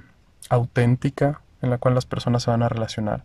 auténtica 0.48 1.40
en 1.62 1.70
la 1.70 1.78
cual 1.78 1.94
las 1.94 2.06
personas 2.06 2.42
se 2.42 2.50
van 2.50 2.62
a 2.62 2.68
relacionar 2.68 3.24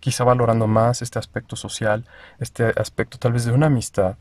quizá 0.00 0.24
valorando 0.24 0.66
más 0.66 1.02
este 1.02 1.18
aspecto 1.18 1.56
social, 1.56 2.04
este 2.38 2.72
aspecto 2.76 3.18
tal 3.18 3.32
vez 3.32 3.44
de 3.44 3.52
una 3.52 3.66
amistad. 3.66 4.16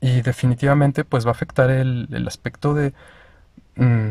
Y 0.00 0.22
definitivamente 0.22 1.04
pues 1.04 1.24
va 1.24 1.30
a 1.30 1.32
afectar 1.32 1.70
el, 1.70 2.24
aspecto 2.28 2.74
de, 2.74 2.92
mm, 3.76 4.10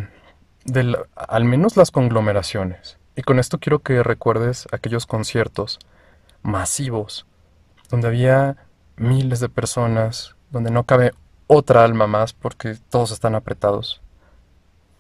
al 1.16 1.46
menos 1.46 1.78
las 1.78 1.92
conglomeraciones. 1.92 2.98
Y 3.16 3.22
con 3.22 3.40
esto 3.40 3.60
quiero 3.60 3.80
que 3.80 4.02
recuerdes 4.02 4.68
aquellos 4.72 5.06
conciertos 5.06 5.80
masivos, 6.42 7.26
donde 7.90 8.08
había 8.08 8.58
miles 8.98 9.40
de 9.40 9.50
personas, 9.50 10.36
donde 10.52 10.72
no 10.72 10.84
cabe 10.84 11.14
otra 11.48 11.84
alma 11.84 12.08
más 12.08 12.34
porque 12.34 12.76
todos 12.90 13.12
están 13.12 13.36
apretados. 13.36 14.02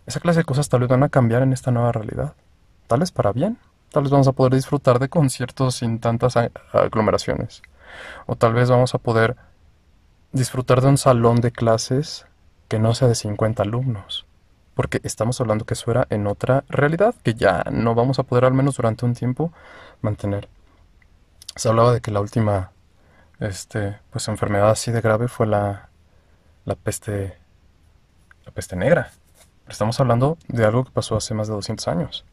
Esa 0.05 0.19
clase 0.19 0.39
de 0.39 0.45
cosas 0.45 0.69
tal 0.69 0.81
vez 0.81 0.89
van 0.89 1.03
a 1.03 1.09
cambiar 1.09 1.41
en 1.41 1.53
esta 1.53 1.71
nueva 1.71 1.91
realidad, 1.91 2.35
tal 2.87 2.99
vez 3.01 3.11
para 3.11 3.31
bien. 3.31 3.57
Tal 3.91 4.03
vez 4.03 4.11
vamos 4.11 4.27
a 4.27 4.31
poder 4.31 4.53
disfrutar 4.53 4.99
de 4.99 5.09
conciertos 5.09 5.75
sin 5.75 5.99
tantas 5.99 6.35
aglomeraciones. 6.71 7.61
O 8.25 8.35
tal 8.35 8.53
vez 8.53 8.69
vamos 8.69 8.95
a 8.95 8.97
poder 8.97 9.35
disfrutar 10.31 10.81
de 10.81 10.87
un 10.87 10.97
salón 10.97 11.41
de 11.41 11.51
clases 11.51 12.25
que 12.67 12.79
no 12.79 12.95
sea 12.95 13.07
de 13.07 13.15
50 13.15 13.61
alumnos. 13.63 14.25
Porque 14.73 14.99
estamos 15.03 15.39
hablando 15.39 15.65
que 15.65 15.75
eso 15.75 15.91
era 15.91 16.07
en 16.09 16.25
otra 16.25 16.63
realidad 16.67 17.13
que 17.23 17.35
ya 17.35 17.63
no 17.71 17.93
vamos 17.93 18.17
a 18.17 18.23
poder 18.23 18.45
al 18.45 18.53
menos 18.53 18.77
durante 18.77 19.05
un 19.05 19.13
tiempo 19.13 19.53
mantener. 20.01 20.49
Se 21.55 21.69
hablaba 21.69 21.93
de 21.93 22.01
que 22.01 22.09
la 22.09 22.21
última 22.21 22.71
este, 23.39 23.99
pues, 24.09 24.27
enfermedad 24.27 24.71
así 24.71 24.91
de 24.91 25.01
grave 25.01 25.27
fue 25.27 25.45
la, 25.45 25.89
la 26.65 26.75
peste 26.75 27.37
la 28.45 28.51
peste 28.51 28.75
negra. 28.75 29.11
Estamos 29.67 29.99
hablando 29.99 30.37
de 30.47 30.65
algo 30.65 30.83
que 30.83 30.91
pasó 30.91 31.15
hace 31.15 31.33
más 31.33 31.47
de 31.47 31.53
200 31.53 31.87
años. 31.87 32.25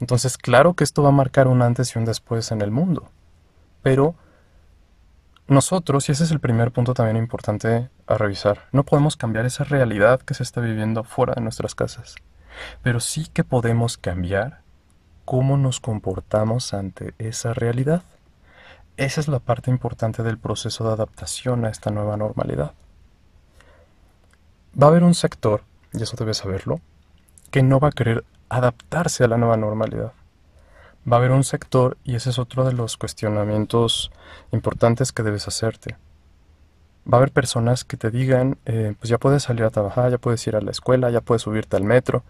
Entonces, 0.00 0.38
claro 0.38 0.74
que 0.74 0.84
esto 0.84 1.02
va 1.02 1.10
a 1.10 1.12
marcar 1.12 1.46
un 1.46 1.62
antes 1.62 1.94
y 1.94 1.98
un 1.98 2.04
después 2.04 2.50
en 2.52 2.62
el 2.62 2.70
mundo. 2.70 3.10
Pero 3.82 4.14
nosotros, 5.46 6.08
y 6.08 6.12
ese 6.12 6.24
es 6.24 6.30
el 6.30 6.40
primer 6.40 6.72
punto 6.72 6.94
también 6.94 7.16
importante 7.16 7.90
a 8.06 8.14
revisar, 8.16 8.68
no 8.72 8.84
podemos 8.84 9.16
cambiar 9.16 9.46
esa 9.46 9.64
realidad 9.64 10.20
que 10.20 10.34
se 10.34 10.42
está 10.42 10.60
viviendo 10.60 11.04
fuera 11.04 11.34
de 11.34 11.42
nuestras 11.42 11.74
casas. 11.74 12.16
Pero 12.82 13.00
sí 13.00 13.26
que 13.32 13.44
podemos 13.44 13.98
cambiar 13.98 14.62
cómo 15.24 15.56
nos 15.56 15.80
comportamos 15.80 16.72
ante 16.72 17.14
esa 17.18 17.52
realidad. 17.52 18.02
Esa 18.96 19.20
es 19.20 19.28
la 19.28 19.38
parte 19.38 19.70
importante 19.70 20.22
del 20.22 20.38
proceso 20.38 20.86
de 20.86 20.92
adaptación 20.92 21.64
a 21.64 21.68
esta 21.68 21.90
nueva 21.90 22.16
normalidad. 22.16 22.72
Va 24.80 24.86
a 24.86 24.90
haber 24.90 25.04
un 25.04 25.14
sector, 25.14 25.62
y 25.92 26.02
eso 26.02 26.16
debes 26.16 26.38
saberlo, 26.38 26.80
que 27.50 27.62
no 27.62 27.80
va 27.80 27.88
a 27.88 27.92
querer 27.92 28.24
adaptarse 28.50 29.24
a 29.24 29.28
la 29.28 29.38
nueva 29.38 29.56
normalidad. 29.56 30.12
Va 31.10 31.16
a 31.16 31.20
haber 31.20 31.30
un 31.30 31.44
sector, 31.44 31.96
y 32.04 32.16
ese 32.16 32.28
es 32.28 32.38
otro 32.38 32.64
de 32.64 32.74
los 32.74 32.98
cuestionamientos 32.98 34.10
importantes 34.52 35.12
que 35.12 35.22
debes 35.22 35.48
hacerte. 35.48 35.96
Va 37.10 37.16
a 37.16 37.20
haber 37.20 37.32
personas 37.32 37.84
que 37.84 37.96
te 37.96 38.10
digan, 38.10 38.58
eh, 38.66 38.94
pues 38.98 39.08
ya 39.08 39.16
puedes 39.16 39.44
salir 39.44 39.64
a 39.64 39.70
trabajar, 39.70 40.10
ya 40.10 40.18
puedes 40.18 40.46
ir 40.46 40.56
a 40.56 40.60
la 40.60 40.70
escuela, 40.70 41.08
ya 41.10 41.22
puedes 41.22 41.42
subirte 41.42 41.76
al 41.76 41.84
metro. 41.84 42.22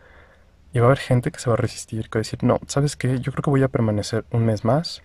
Y 0.73 0.79
va 0.79 0.85
a 0.85 0.89
haber 0.89 0.99
gente 0.99 1.33
que 1.33 1.41
se 1.41 1.51
va 1.51 1.55
a 1.55 1.57
resistir, 1.57 2.09
que 2.09 2.19
va 2.19 2.21
a 2.21 2.25
decir, 2.25 2.45
no, 2.45 2.61
¿sabes 2.69 2.95
qué? 2.95 3.19
Yo 3.19 3.33
creo 3.33 3.43
que 3.43 3.51
voy 3.51 3.65
a 3.65 3.69
permanecer 3.69 4.25
un 4.31 4.47
mes 4.47 4.65
más, 4.65 5.03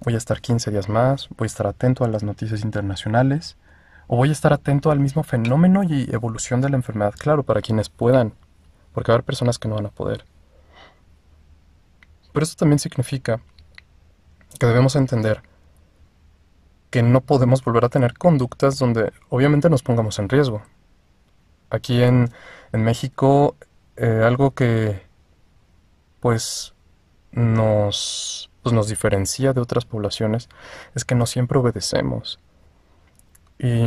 voy 0.00 0.14
a 0.14 0.18
estar 0.18 0.42
15 0.42 0.70
días 0.70 0.90
más, 0.90 1.28
voy 1.38 1.46
a 1.46 1.52
estar 1.52 1.66
atento 1.66 2.04
a 2.04 2.08
las 2.08 2.22
noticias 2.22 2.62
internacionales, 2.62 3.56
o 4.08 4.16
voy 4.16 4.28
a 4.28 4.32
estar 4.32 4.52
atento 4.52 4.90
al 4.90 5.00
mismo 5.00 5.22
fenómeno 5.22 5.82
y 5.84 6.06
evolución 6.12 6.60
de 6.60 6.68
la 6.68 6.76
enfermedad, 6.76 7.14
claro, 7.16 7.44
para 7.44 7.62
quienes 7.62 7.88
puedan, 7.88 8.34
porque 8.92 9.10
va 9.10 9.14
a 9.14 9.16
haber 9.16 9.24
personas 9.24 9.58
que 9.58 9.68
no 9.68 9.76
van 9.76 9.86
a 9.86 9.90
poder. 9.90 10.24
Pero 12.36 12.44
esto 12.44 12.58
también 12.58 12.78
significa 12.78 13.40
que 14.60 14.66
debemos 14.66 14.94
entender 14.94 15.40
que 16.90 17.02
no 17.02 17.22
podemos 17.22 17.64
volver 17.64 17.86
a 17.86 17.88
tener 17.88 18.12
conductas 18.12 18.78
donde 18.78 19.10
obviamente 19.30 19.70
nos 19.70 19.82
pongamos 19.82 20.18
en 20.18 20.28
riesgo. 20.28 20.60
Aquí 21.70 22.02
en, 22.02 22.30
México, 22.72 23.56
eh, 23.96 24.20
algo 24.22 24.50
que 24.50 25.00
pues 26.20 26.74
nos, 27.32 28.50
pues 28.62 28.74
nos 28.74 28.88
diferencia 28.88 29.54
de 29.54 29.62
otras 29.62 29.86
poblaciones 29.86 30.50
es 30.94 31.06
que 31.06 31.14
no 31.14 31.24
siempre 31.24 31.58
obedecemos. 31.58 32.38
Y 33.58 33.80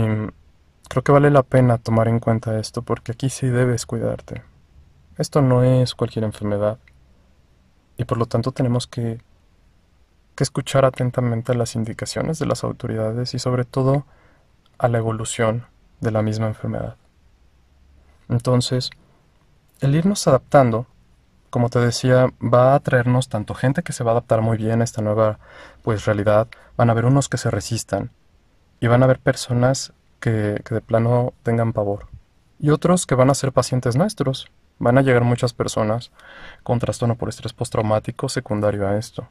creo 0.88 1.04
que 1.04 1.12
vale 1.12 1.30
la 1.30 1.44
pena 1.44 1.78
tomar 1.78 2.08
en 2.08 2.20
cuenta 2.20 2.60
esto 2.60 2.82
porque 2.82 3.12
aquí 3.12 3.30
sí 3.30 3.46
debes 3.46 3.86
cuidarte. 3.86 4.42
Esto 5.20 5.44
no 5.44 5.64
es 5.64 5.94
cualquier 5.94 6.26
enfermedad 6.26 6.80
y 8.00 8.06
por 8.06 8.18
lo 8.18 8.26
tanto 8.26 8.52
tenemos 8.54 8.88
que, 8.88 9.20
escuchar 10.38 10.86
atentamente 10.86 11.54
las 11.54 11.76
indicaciones 11.76 12.40
de 12.40 12.46
las 12.46 12.64
autoridades 12.64 13.34
y 13.34 13.40
sobre 13.40 13.66
todo 13.66 14.06
a 14.78 14.88
la 14.88 14.98
evolución 14.98 15.66
de 16.00 16.12
la 16.12 16.22
misma 16.22 16.48
enfermedad. 16.48 16.96
Entonces, 18.30 18.90
el 19.82 19.96
irnos 19.96 20.26
adaptando, 20.30 20.88
como 21.50 21.68
te 21.68 21.80
decía, 21.80 22.32
va 22.42 22.74
a 22.74 22.80
traernos 22.80 23.28
tanto 23.28 23.54
gente 23.54 23.84
que 23.84 23.92
se 23.92 24.06
va 24.06 24.12
a 24.12 24.14
adaptar 24.14 24.40
muy 24.40 24.56
bien 24.56 24.80
a 24.80 24.86
esta 24.86 25.02
nueva 25.02 25.40
pues 25.82 26.06
realidad, 26.06 26.48
van 26.78 26.88
a 26.88 26.94
haber 26.94 27.04
unos 27.04 27.28
que 27.28 27.38
se 27.38 27.52
resistan 27.52 28.12
y 28.80 28.88
van 28.88 29.02
a 29.02 29.08
haber 29.08 29.20
personas 29.20 29.92
que, 30.22 30.62
que 30.64 30.74
de 30.74 30.80
plano 30.80 31.34
tengan 31.44 31.74
pavor 31.74 32.08
y 32.60 32.70
otros 32.70 33.06
que 33.06 33.16
van 33.16 33.30
a 33.30 33.36
ser 33.36 33.52
pacientes 33.52 33.98
nuestros 33.98 34.50
Van 34.80 34.98
a 34.98 35.02
llegar 35.02 35.24
muchas 35.24 35.54
personas 35.54 36.12
con 36.64 36.80
trastorno 36.80 37.16
por 37.16 37.30
estrés 37.30 37.54
postraumático 37.54 38.30
secundario 38.30 38.88
a 38.88 38.98
esto. 38.98 39.28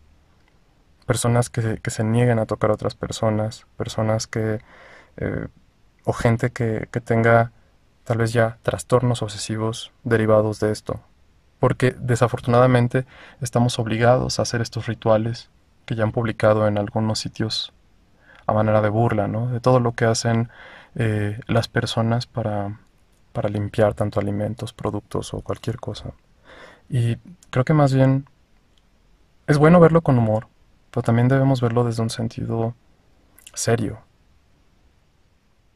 Personas 1.06 1.48
que, 1.50 1.80
se 1.82 2.04
nieguen 2.04 2.38
a 2.38 2.46
tocar 2.46 2.70
a 2.70 2.74
otras 2.74 2.94
personas, 2.94 3.66
personas 3.76 4.26
que... 4.26 4.60
Eh, 5.16 5.48
o 6.04 6.12
gente 6.12 6.50
que, 6.50 6.88
que 6.90 7.00
tenga 7.00 7.52
tal 8.04 8.18
vez 8.18 8.32
ya 8.32 8.56
trastornos 8.62 9.20
obsesivos 9.20 9.92
derivados 10.04 10.60
de 10.60 10.70
esto. 10.70 11.00
Porque 11.60 11.94
desafortunadamente 11.98 13.04
estamos 13.42 13.78
obligados 13.78 14.38
a 14.38 14.42
hacer 14.42 14.62
estos 14.62 14.86
rituales 14.86 15.50
que 15.84 15.94
ya 15.94 16.04
han 16.04 16.12
publicado 16.12 16.68
en 16.68 16.78
algunos 16.78 17.18
sitios 17.18 17.72
a 18.46 18.54
manera 18.54 18.80
de 18.80 18.88
burla, 18.88 19.28
¿no? 19.28 19.48
De 19.48 19.60
todo 19.60 19.78
lo 19.78 19.92
que 19.92 20.06
hacen 20.06 20.48
eh, 20.94 21.38
las 21.46 21.68
personas 21.68 22.26
para, 22.26 22.78
para 23.38 23.50
limpiar 23.50 23.94
tanto 23.94 24.18
alimentos, 24.18 24.72
productos 24.72 25.32
o 25.32 25.42
cualquier 25.42 25.78
cosa. 25.78 26.10
Y 26.88 27.18
creo 27.50 27.64
que 27.64 27.72
más 27.72 27.94
bien 27.94 28.28
es 29.46 29.58
bueno 29.58 29.78
verlo 29.78 30.02
con 30.02 30.18
humor, 30.18 30.48
pero 30.90 31.04
también 31.04 31.28
debemos 31.28 31.60
verlo 31.60 31.84
desde 31.84 32.02
un 32.02 32.10
sentido 32.10 32.74
serio. 33.54 34.00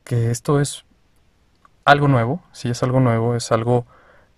Que 0.03 0.33
esto 0.33 0.59
es 0.59 0.85
algo 1.85 2.09
nuevo, 2.09 2.43
si 2.51 2.69
es 2.69 2.83
algo 2.83 2.99
nuevo, 2.99 3.37
es 3.37 3.53
algo 3.53 3.87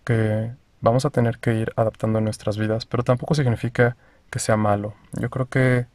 que 0.04 0.52
vamos 0.82 1.06
a 1.06 1.10
tener 1.10 1.38
que 1.38 1.54
ir 1.54 1.72
adaptando 1.76 2.18
en 2.18 2.24
nuestras 2.24 2.58
vidas, 2.58 2.84
pero 2.84 3.04
tampoco 3.04 3.34
significa 3.34 3.96
que 4.28 4.38
sea 4.38 4.58
malo. 4.58 4.92
Yo 5.14 5.30
creo 5.30 5.46
que 5.46 5.86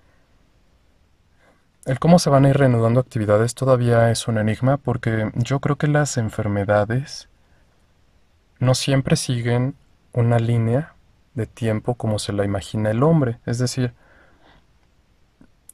el 1.89 1.99
cómo 1.99 2.19
se 2.19 2.29
van 2.29 2.45
a 2.45 2.49
ir 2.49 2.57
reanudando 2.57 2.99
actividades 2.99 3.55
todavía 3.55 4.11
es 4.11 4.27
un 4.27 4.37
enigma 4.37 4.77
porque 4.77 5.31
yo 5.33 5.59
creo 5.59 5.75
que 5.75 5.87
las 5.87 6.17
enfermedades 6.17 7.29
no 8.59 8.75
siempre 8.75 9.15
siguen 9.15 9.73
una 10.13 10.37
línea 10.37 10.93
de 11.33 11.47
tiempo 11.47 11.95
como 11.95 12.19
se 12.19 12.31
la 12.31 12.45
imagina 12.45 12.91
el 12.91 13.01
hombre. 13.01 13.39
Es 13.47 13.57
decir, 13.57 13.93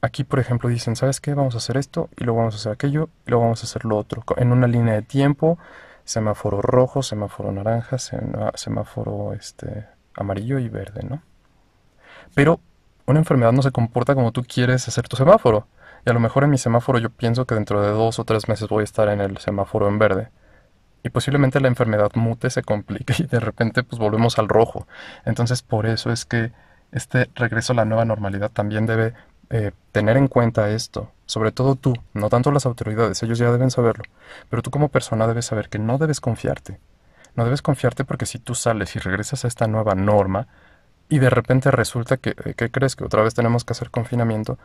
aquí 0.00 0.24
por 0.24 0.38
ejemplo 0.38 0.70
dicen, 0.70 0.96
¿sabes 0.96 1.20
qué? 1.20 1.34
Vamos 1.34 1.54
a 1.54 1.58
hacer 1.58 1.76
esto 1.76 2.08
y 2.16 2.24
luego 2.24 2.38
vamos 2.38 2.54
a 2.54 2.58
hacer 2.58 2.72
aquello 2.72 3.10
y 3.26 3.30
luego 3.30 3.44
vamos 3.44 3.62
a 3.62 3.66
hacer 3.66 3.84
lo 3.84 3.98
otro. 3.98 4.24
En 4.38 4.52
una 4.52 4.68
línea 4.68 4.94
de 4.94 5.02
tiempo, 5.02 5.58
semáforo 6.04 6.62
rojo, 6.62 7.02
semáforo 7.02 7.52
naranja, 7.52 7.98
semáforo 8.54 9.34
este, 9.34 9.84
amarillo 10.14 10.58
y 10.60 10.70
verde, 10.70 11.02
¿no? 11.06 11.20
Pero 12.34 12.58
una 13.04 13.18
enfermedad 13.18 13.52
no 13.52 13.60
se 13.60 13.70
comporta 13.70 14.14
como 14.14 14.32
tú 14.32 14.42
quieres 14.44 14.88
hacer 14.88 15.08
tu 15.08 15.16
semáforo. 15.16 15.66
Y 16.06 16.10
a 16.10 16.12
lo 16.12 16.20
mejor 16.20 16.44
en 16.44 16.50
mi 16.50 16.58
semáforo 16.58 17.00
yo 17.00 17.10
pienso 17.10 17.46
que 17.46 17.56
dentro 17.56 17.82
de 17.82 17.88
dos 17.88 18.20
o 18.20 18.24
tres 18.24 18.48
meses 18.48 18.68
voy 18.68 18.82
a 18.82 18.84
estar 18.84 19.08
en 19.08 19.20
el 19.20 19.38
semáforo 19.38 19.88
en 19.88 19.98
verde. 19.98 20.28
Y 21.02 21.10
posiblemente 21.10 21.60
la 21.60 21.66
enfermedad 21.66 22.12
mute, 22.14 22.48
se 22.48 22.62
complique 22.62 23.14
y 23.18 23.24
de 23.24 23.40
repente 23.40 23.82
pues 23.82 23.98
volvemos 23.98 24.38
al 24.38 24.48
rojo. 24.48 24.86
Entonces 25.24 25.62
por 25.62 25.84
eso 25.84 26.12
es 26.12 26.24
que 26.24 26.52
este 26.92 27.28
regreso 27.34 27.72
a 27.72 27.76
la 27.76 27.84
nueva 27.84 28.04
normalidad 28.04 28.52
también 28.52 28.86
debe 28.86 29.14
eh, 29.50 29.72
tener 29.90 30.16
en 30.16 30.28
cuenta 30.28 30.70
esto. 30.70 31.10
Sobre 31.26 31.50
todo 31.50 31.74
tú, 31.74 31.94
no 32.14 32.28
tanto 32.28 32.52
las 32.52 32.66
autoridades, 32.66 33.20
ellos 33.24 33.38
ya 33.38 33.50
deben 33.50 33.72
saberlo. 33.72 34.04
Pero 34.48 34.62
tú 34.62 34.70
como 34.70 34.88
persona 34.90 35.26
debes 35.26 35.46
saber 35.46 35.68
que 35.68 35.80
no 35.80 35.98
debes 35.98 36.20
confiarte. 36.20 36.78
No 37.34 37.44
debes 37.44 37.62
confiarte 37.62 38.04
porque 38.04 38.26
si 38.26 38.38
tú 38.38 38.54
sales 38.54 38.94
y 38.94 39.00
regresas 39.00 39.44
a 39.44 39.48
esta 39.48 39.66
nueva 39.66 39.96
norma 39.96 40.46
y 41.08 41.18
de 41.18 41.30
repente 41.30 41.70
resulta 41.72 42.16
que, 42.16 42.30
eh, 42.44 42.54
¿qué 42.56 42.70
crees? 42.70 42.94
Que 42.94 43.04
otra 43.04 43.22
vez 43.22 43.34
tenemos 43.34 43.64
que 43.64 43.72
hacer 43.72 43.90
confinamiento, 43.90 44.58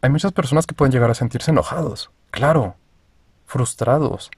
hay 0.00 0.10
muchas 0.10 0.32
personas 0.32 0.66
que 0.66 0.74
pueden 0.74 0.92
llegar 0.92 1.10
a 1.10 1.14
sentirse 1.14 1.50
enojados, 1.50 2.10
claro, 2.30 2.76
frustrados. 3.46 4.30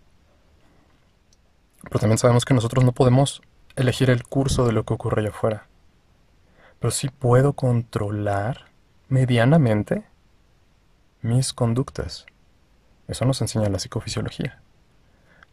Pero 1.83 1.99
también 1.99 2.19
sabemos 2.19 2.45
que 2.45 2.55
nosotros 2.55 2.85
no 2.85 2.93
podemos 2.93 3.43
elegir 3.77 4.11
el 4.11 4.25
curso 4.25 4.67
de 4.67 4.73
lo 4.73 4.85
que 4.85 4.95
ocurre 4.95 5.21
allá 5.21 5.31
afuera. 5.31 5.67
Pero 6.79 6.91
sí 6.91 7.09
puedo 7.09 7.53
controlar 7.53 8.67
medianamente 9.09 10.05
mis 11.21 11.53
conductas. 11.53 12.27
Eso 13.09 13.25
nos 13.25 13.41
enseña 13.43 13.69
la 13.69 13.79
psicofisiología. 13.79 14.63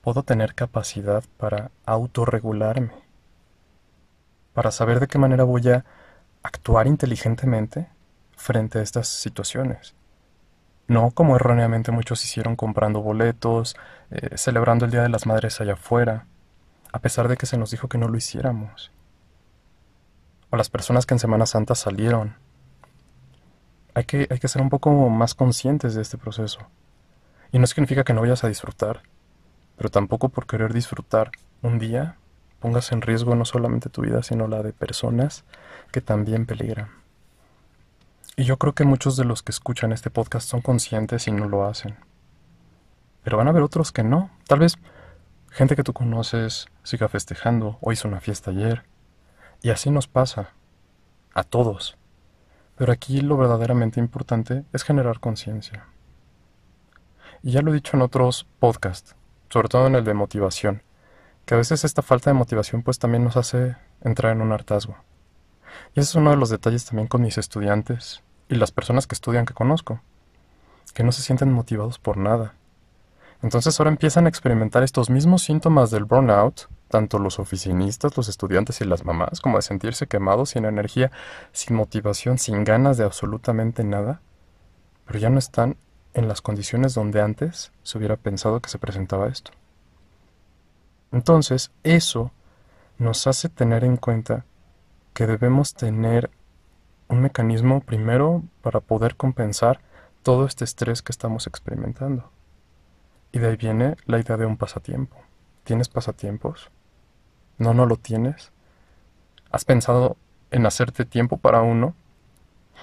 Puedo 0.01 0.23
tener 0.23 0.55
capacidad 0.55 1.23
para 1.37 1.71
autorregularme, 1.85 2.91
para 4.53 4.71
saber 4.71 5.01
de 5.01 5.07
qué 5.07 5.17
manera 5.17 5.43
voy 5.43 5.67
a 5.69 5.83
actuar 6.43 6.87
inteligentemente 6.87 7.89
frente 8.38 8.79
a 8.79 8.82
estas 8.82 9.10
situaciones. 9.10 9.94
No 10.88 11.12
como 11.12 11.36
erróneamente 11.36 11.91
muchos 11.91 12.24
hicieron 12.24 12.56
comprando 12.56 13.01
boletos, 13.01 13.75
eh, 14.10 14.38
celebrando 14.38 14.86
el 14.86 14.91
Día 14.91 15.01
de 15.01 15.10
las 15.10 15.25
Madres 15.25 15.60
allá 15.60 15.74
afuera, 15.74 16.25
a 16.94 17.00
pesar 17.00 17.27
de 17.27 17.36
que 17.36 17.46
se 17.46 17.58
nos 17.58 17.72
dijo 17.72 17.89
que 17.89 17.98
no 17.98 18.08
lo 18.08 18.17
hiciéramos. 18.17 18.92
O 20.50 20.55
las 20.55 20.70
personas 20.70 21.05
que 21.05 21.14
en 21.14 21.20
Semana 21.20 21.46
Santa 21.46 21.75
salieron. 21.75 22.38
Hay 23.94 24.05
que, 24.05 24.27
hay 24.29 24.40
que 24.40 24.48
ser 24.48 24.61
un 24.61 24.70
poco 24.70 25.09
más 25.09 25.35
conscientes 25.35 25.94
de 25.94 26.01
este 26.01 26.18
proceso. 26.18 26.59
Y 27.51 27.59
no 27.59 27.68
significa 27.68 28.05
que 28.05 28.14
no 28.14 28.22
vayas 28.22 28.46
a 28.46 28.48
disfrutar, 28.48 29.01
pero 29.75 29.90
tampoco 29.90 30.29
por 30.29 30.48
querer 30.48 30.72
disfrutar 30.72 31.31
un 31.61 31.79
día 31.79 32.16
pongas 32.59 32.92
en 32.92 33.01
riesgo 33.01 33.35
no 33.35 33.46
solamente 33.46 33.90
tu 33.90 34.01
vida, 34.01 34.24
sino 34.24 34.48
la 34.48 34.64
de 34.64 34.74
personas 34.74 35.44
que 35.92 36.01
también 36.01 36.46
peligran. 36.46 36.90
Y 38.39 38.43
yo 38.43 38.57
creo 38.57 38.73
que 38.73 38.83
muchos 38.83 39.17
de 39.17 39.25
los 39.25 39.41
que 39.41 39.51
escuchan 39.51 39.91
este 39.91 40.11
podcast 40.11 40.47
son 40.47 40.61
conscientes 40.61 41.27
y 41.27 41.31
no 41.31 41.50
lo 41.50 41.65
hacen. 41.65 41.97
Pero 43.23 43.35
van 43.35 43.47
a 43.47 43.50
haber 43.50 43.63
otros 43.63 43.91
que 43.91 44.03
no. 44.03 44.29
Tal 44.47 44.59
vez 44.59 44.75
gente 45.50 45.75
que 45.75 45.81
tú 45.81 45.91
conoces 45.91 46.67
siga 46.83 47.07
festejando 47.07 47.79
o 47.81 47.91
hizo 47.91 48.07
una 48.07 48.21
fiesta 48.21 48.51
ayer. 48.51 48.83
Y 49.63 49.71
así 49.71 49.89
nos 49.89 50.07
pasa. 50.07 50.51
A 51.33 51.43
todos. 51.43 51.97
Pero 52.75 52.93
aquí 52.93 53.21
lo 53.21 53.37
verdaderamente 53.37 54.00
importante 54.00 54.65
es 54.71 54.83
generar 54.83 55.19
conciencia. 55.19 55.87
Y 57.41 57.53
ya 57.53 57.63
lo 57.63 57.71
he 57.71 57.73
dicho 57.73 57.97
en 57.97 58.03
otros 58.03 58.45
podcasts, 58.59 59.15
sobre 59.50 59.67
todo 59.67 59.87
en 59.87 59.95
el 59.95 60.03
de 60.03 60.13
motivación, 60.13 60.83
que 61.47 61.55
a 61.55 61.57
veces 61.57 61.83
esta 61.83 62.03
falta 62.03 62.29
de 62.29 62.35
motivación 62.35 62.83
pues 62.83 63.00
también 63.00 63.23
nos 63.23 63.35
hace 63.35 63.77
entrar 64.01 64.31
en 64.33 64.41
un 64.41 64.51
hartazgo. 64.51 64.95
Y 65.95 66.01
ese 66.01 66.09
es 66.09 66.15
uno 66.15 66.29
de 66.29 66.37
los 66.37 66.51
detalles 66.51 66.85
también 66.85 67.07
con 67.07 67.23
mis 67.23 67.39
estudiantes 67.39 68.21
y 68.50 68.55
las 68.55 68.72
personas 68.72 69.07
que 69.07 69.16
estudian 69.16 69.46
que 69.46 69.53
conozco, 69.53 70.01
que 70.94 71.03
no 71.03 71.12
se 71.12 71.22
sienten 71.22 71.51
motivados 71.51 72.00
por 72.00 72.18
nada. 72.18 72.53
Entonces 73.44 73.79
ahora 73.79 73.92
empiezan 73.92 74.25
a 74.25 74.29
experimentar 74.29 74.83
estos 74.83 75.10
mismos 75.10 75.44
síntomas 75.44 75.92
del 75.92 76.05
burnout, 76.05 76.68
tanto 76.90 77.20
los 77.20 77.40
oficinistas, 77.40 78.18
los 78.18 78.29
estudiantes 78.29 78.81
y 78.81 78.86
las 78.86 79.05
mamás, 79.05 79.42
como 79.42 79.57
de 79.57 79.62
sentirse 79.62 80.07
quemados, 80.07 80.51
sin 80.51 80.66
energía, 80.66 81.12
sin 81.51 81.75
motivación, 81.75 82.40
sin 82.40 82.64
ganas 82.64 82.98
de 82.98 83.03
absolutamente 83.03 83.83
nada, 83.83 84.22
pero 85.05 85.20
ya 85.20 85.29
no 85.29 85.38
están 85.38 85.77
en 86.14 86.27
las 86.27 86.42
condiciones 86.42 86.94
donde 86.96 87.22
antes 87.22 87.72
se 87.83 87.98
hubiera 87.98 88.16
pensado 88.16 88.60
que 88.60 88.70
se 88.70 88.79
presentaba 88.79 89.27
esto. 89.27 89.51
Entonces, 91.12 91.72
eso 91.83 92.31
nos 92.98 93.27
hace 93.27 93.50
tener 93.50 93.83
en 93.83 93.98
cuenta 93.98 94.46
que 95.14 95.27
debemos 95.27 95.74
tener 95.74 96.31
un 97.09 97.22
mecanismo 97.22 97.81
primero 97.81 98.43
para 98.61 98.79
poder 98.79 99.15
compensar 99.15 99.79
todo 100.24 100.46
este 100.46 100.63
estrés 100.63 101.01
que 101.01 101.11
estamos 101.11 101.48
experimentando. 101.48 102.29
Y 103.31 103.39
de 103.39 103.48
ahí 103.48 103.55
viene 103.55 103.96
la 104.05 104.20
idea 104.20 104.37
de 104.37 104.46
un 104.46 104.57
pasatiempo. 104.57 105.17
¿Tienes 105.63 105.89
pasatiempos? 105.89 106.70
¿No, 107.57 107.74
no 107.74 107.85
lo 107.85 107.98
tienes? 107.98 108.51
¿Has 109.51 109.65
pensado 109.65 110.17
en 110.51 110.65
hacerte 110.65 111.05
tiempo 111.05 111.37
para 111.37 111.61
uno? 111.61 111.96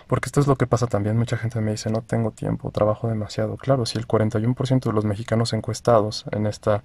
Porque 0.06 0.26
esto 0.26 0.40
es 0.40 0.46
lo 0.46 0.56
que 0.56 0.66
pasa 0.66 0.86
también. 0.86 1.16
Mucha 1.16 1.36
gente 1.36 1.60
me 1.60 1.72
dice, 1.72 1.90
no 1.90 2.02
tengo 2.02 2.30
tiempo, 2.30 2.70
trabajo 2.70 3.08
demasiado. 3.08 3.56
Claro, 3.56 3.86
si 3.86 3.98
el 3.98 4.06
41% 4.06 4.84
de 4.84 4.92
los 4.92 5.04
mexicanos 5.04 5.52
encuestados 5.52 6.24
en 6.32 6.46
esta 6.46 6.82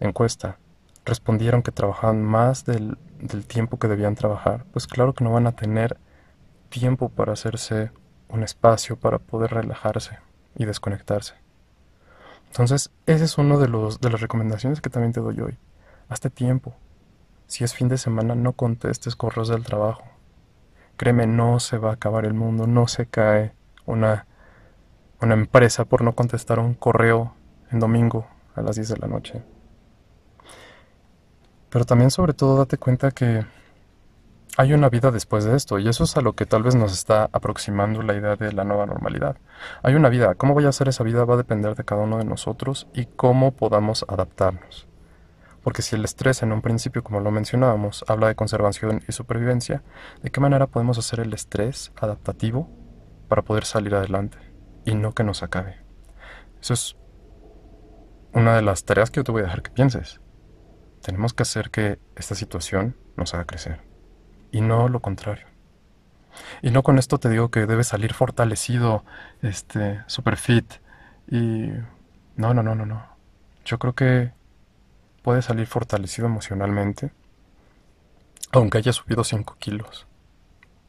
encuesta 0.00 0.58
respondieron 1.04 1.62
que 1.62 1.72
trabajaban 1.72 2.22
más 2.22 2.64
del, 2.64 2.98
del 3.20 3.46
tiempo 3.46 3.78
que 3.78 3.88
debían 3.88 4.14
trabajar, 4.14 4.64
pues 4.72 4.86
claro 4.86 5.14
que 5.14 5.24
no 5.24 5.32
van 5.32 5.46
a 5.46 5.52
tener 5.52 5.96
tiempo 6.68 7.08
para 7.08 7.32
hacerse 7.32 7.90
un 8.28 8.42
espacio 8.42 8.96
para 8.96 9.18
poder 9.18 9.52
relajarse 9.52 10.18
y 10.56 10.64
desconectarse. 10.64 11.34
Entonces, 12.48 12.90
ese 13.06 13.24
es 13.24 13.38
uno 13.38 13.58
de, 13.58 13.68
los, 13.68 14.00
de 14.00 14.10
las 14.10 14.20
recomendaciones 14.20 14.80
que 14.80 14.90
también 14.90 15.12
te 15.12 15.20
doy 15.20 15.40
hoy. 15.40 15.58
Hazte 16.08 16.30
tiempo. 16.30 16.74
Si 17.46 17.64
es 17.64 17.74
fin 17.74 17.88
de 17.88 17.98
semana, 17.98 18.34
no 18.34 18.52
contestes 18.52 19.16
correos 19.16 19.48
del 19.48 19.64
trabajo. 19.64 20.04
Créeme, 20.96 21.26
no 21.26 21.60
se 21.60 21.78
va 21.78 21.90
a 21.90 21.94
acabar 21.94 22.24
el 22.24 22.34
mundo, 22.34 22.66
no 22.66 22.88
se 22.88 23.06
cae 23.06 23.52
una, 23.86 24.26
una 25.20 25.34
empresa 25.34 25.84
por 25.84 26.02
no 26.02 26.14
contestar 26.14 26.58
un 26.58 26.74
correo 26.74 27.34
en 27.70 27.80
domingo 27.80 28.26
a 28.54 28.62
las 28.62 28.76
10 28.76 28.88
de 28.88 28.96
la 28.96 29.06
noche. 29.06 29.42
Pero 31.70 31.84
también 31.84 32.10
sobre 32.10 32.32
todo 32.32 32.58
date 32.58 32.78
cuenta 32.78 33.10
que 33.10 33.44
hay 34.58 34.72
una 34.72 34.88
vida 34.88 35.12
después 35.12 35.44
de 35.44 35.54
esto, 35.54 35.78
y 35.78 35.88
eso 35.88 36.02
es 36.02 36.16
a 36.16 36.20
lo 36.20 36.32
que 36.32 36.44
tal 36.44 36.64
vez 36.64 36.74
nos 36.74 36.92
está 36.92 37.30
aproximando 37.32 38.02
la 38.02 38.14
idea 38.14 38.34
de 38.34 38.52
la 38.52 38.64
nueva 38.64 38.86
normalidad. 38.86 39.36
Hay 39.84 39.94
una 39.94 40.08
vida, 40.08 40.34
cómo 40.34 40.52
vaya 40.52 40.68
a 40.68 40.72
ser 40.72 40.88
esa 40.88 41.04
vida 41.04 41.24
va 41.24 41.34
a 41.34 41.36
depender 41.36 41.76
de 41.76 41.84
cada 41.84 42.02
uno 42.02 42.18
de 42.18 42.24
nosotros 42.24 42.88
y 42.92 43.06
cómo 43.06 43.52
podamos 43.52 44.04
adaptarnos. 44.08 44.88
Porque 45.62 45.82
si 45.82 45.94
el 45.94 46.04
estrés 46.04 46.42
en 46.42 46.50
un 46.50 46.60
principio, 46.60 47.04
como 47.04 47.20
lo 47.20 47.30
mencionábamos, 47.30 48.04
habla 48.08 48.26
de 48.26 48.34
conservación 48.34 49.00
y 49.06 49.12
supervivencia, 49.12 49.84
¿de 50.24 50.30
qué 50.30 50.40
manera 50.40 50.66
podemos 50.66 50.98
hacer 50.98 51.20
el 51.20 51.32
estrés 51.32 51.92
adaptativo 52.00 52.68
para 53.28 53.42
poder 53.42 53.64
salir 53.64 53.94
adelante 53.94 54.38
y 54.84 54.96
no 54.96 55.14
que 55.14 55.22
nos 55.22 55.44
acabe? 55.44 55.76
Eso 56.60 56.74
es 56.74 56.96
una 58.32 58.56
de 58.56 58.62
las 58.62 58.82
tareas 58.82 59.12
que 59.12 59.20
yo 59.20 59.24
te 59.24 59.30
voy 59.30 59.42
a 59.42 59.44
dejar 59.44 59.62
que 59.62 59.70
pienses. 59.70 60.20
Tenemos 61.00 61.32
que 61.32 61.44
hacer 61.44 61.70
que 61.70 62.00
esta 62.16 62.34
situación 62.34 62.96
nos 63.16 63.34
haga 63.34 63.44
crecer 63.44 63.87
y 64.50 64.60
no 64.60 64.88
lo 64.88 65.00
contrario. 65.00 65.46
Y 66.62 66.70
no 66.70 66.82
con 66.82 66.98
esto 66.98 67.18
te 67.18 67.28
digo 67.28 67.50
que 67.50 67.66
debes 67.66 67.88
salir 67.88 68.14
fortalecido, 68.14 69.04
este, 69.42 70.02
super 70.06 70.36
fit 70.36 70.74
y 71.30 71.70
No, 72.36 72.54
no, 72.54 72.62
no, 72.62 72.74
no, 72.74 72.86
no. 72.86 73.04
Yo 73.64 73.78
creo 73.78 73.94
que 73.94 74.32
puedes 75.22 75.46
salir 75.46 75.66
fortalecido 75.66 76.26
emocionalmente, 76.26 77.12
aunque 78.52 78.78
hayas 78.78 78.96
subido 78.96 79.24
5 79.24 79.56
kilos. 79.58 80.06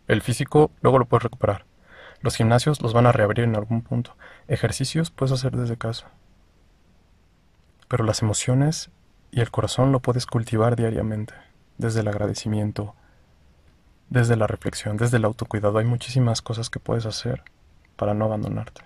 El 0.07 0.21
físico 0.21 0.71
luego 0.81 0.99
lo 0.99 1.05
puedes 1.05 1.23
recuperar. 1.23 1.65
Los 2.21 2.35
gimnasios 2.35 2.81
los 2.81 2.93
van 2.93 3.05
a 3.05 3.11
reabrir 3.11 3.45
en 3.45 3.55
algún 3.55 3.81
punto. 3.81 4.15
Ejercicios 4.47 5.11
puedes 5.11 5.31
hacer 5.31 5.55
desde 5.55 5.77
casa. 5.77 6.11
Pero 7.87 8.03
las 8.03 8.21
emociones 8.21 8.91
y 9.31 9.41
el 9.41 9.51
corazón 9.51 9.91
lo 9.91 9.99
puedes 9.99 10.25
cultivar 10.25 10.75
diariamente, 10.75 11.33
desde 11.77 12.01
el 12.01 12.07
agradecimiento, 12.07 12.95
desde 14.09 14.35
la 14.35 14.47
reflexión, 14.47 14.97
desde 14.97 15.17
el 15.17 15.25
autocuidado. 15.25 15.77
Hay 15.77 15.85
muchísimas 15.85 16.41
cosas 16.41 16.69
que 16.69 16.79
puedes 16.79 17.05
hacer 17.05 17.43
para 17.95 18.13
no 18.13 18.25
abandonarte. 18.25 18.81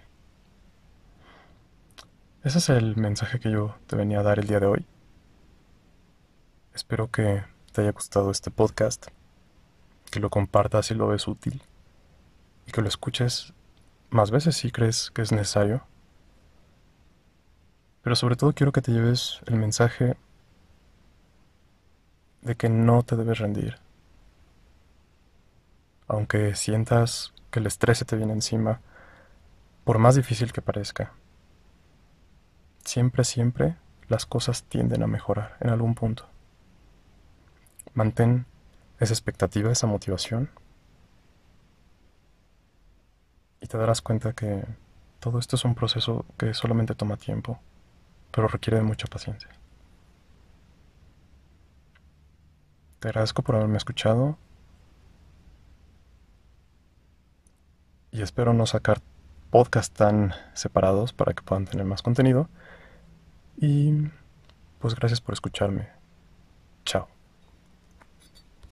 Ese 2.44 2.58
es 2.58 2.70
el 2.70 2.98
mensaje 2.98 3.40
que 3.40 3.52
yo 3.52 3.76
te 3.88 3.96
venía 3.96 4.20
a 4.20 4.24
dar 4.24 4.40
el 4.40 4.48
día 4.48 4.60
de 4.60 4.66
hoy. 4.66 4.86
Espero 6.74 7.10
que 7.10 7.44
te 7.72 7.82
haya 7.82 7.92
gustado 7.92 8.32
este 8.32 8.52
podcast, 8.52 9.08
que 10.12 10.20
lo 10.20 10.30
compartas 10.30 10.88
si 10.88 10.94
lo 10.94 11.08
ves 11.08 11.28
útil 11.28 11.62
y 12.68 12.72
que 12.72 12.82
lo 12.82 12.88
escuches 12.88 13.54
más 14.10 14.30
veces 14.30 14.58
si 14.58 14.72
crees 14.72 15.10
que 15.12 15.22
es 15.22 15.32
necesario. 15.32 15.86
Pero 18.02 18.16
sobre 18.16 18.36
todo 18.36 18.54
quiero 18.54 18.74
que 18.74 18.82
te 18.82 18.92
lleves 18.92 19.40
el 19.46 19.56
mensaje 19.56 20.18
de 22.42 22.56
que 22.56 22.68
no 22.68 23.04
te 23.04 23.16
debes 23.16 23.40
rendir. 23.40 23.83
Aunque 26.08 26.56
sientas 26.56 27.34
que 27.52 27.60
el 27.60 27.68
estrés 27.68 27.98
se 27.98 28.06
te 28.06 28.16
viene 28.16 28.34
encima, 28.34 28.82
por 29.84 30.00
más 30.00 30.16
difícil 30.16 30.52
que 30.54 30.62
parezca, 30.62 31.14
siempre, 32.84 33.24
siempre 33.24 33.78
las 34.08 34.26
cosas 34.26 34.64
tienden 34.64 35.04
a 35.04 35.08
mejorar 35.08 35.58
en 35.60 35.70
algún 35.70 35.96
punto. 35.96 36.28
Mantén 37.94 38.46
esa 39.00 39.14
expectativa, 39.14 39.72
esa 39.72 39.88
motivación 39.88 40.50
y 43.64 43.68
te 43.68 43.78
darás 43.78 44.02
cuenta 44.02 44.34
que 44.34 44.66
todo 45.20 45.40
esto 45.40 45.56
es 45.56 45.64
un 45.64 45.74
proceso 45.74 46.26
que 46.38 46.54
solamente 46.54 46.96
toma 46.96 47.16
tiempo, 47.16 47.60
pero 48.30 48.50
requiere 48.50 48.78
de 48.78 48.84
mucha 48.84 49.08
paciencia. 49.08 49.50
Te 53.00 53.08
agradezco 53.08 53.42
por 53.42 53.56
haberme 53.56 53.78
escuchado 53.78 54.38
y 58.14 58.22
espero 58.22 58.54
no 58.54 58.66
sacar 58.68 59.02
podcasts 59.50 59.94
tan 59.94 60.34
separados 60.54 61.14
para 61.14 61.34
que 61.34 61.42
puedan 61.42 61.66
tener 61.66 61.86
más 61.86 62.04
contenido. 62.04 62.48
Y 63.58 64.08
pues 64.80 64.96
gracias 64.96 65.20
por 65.20 65.34
escucharme. 65.34 65.90
Chao. 66.86 67.13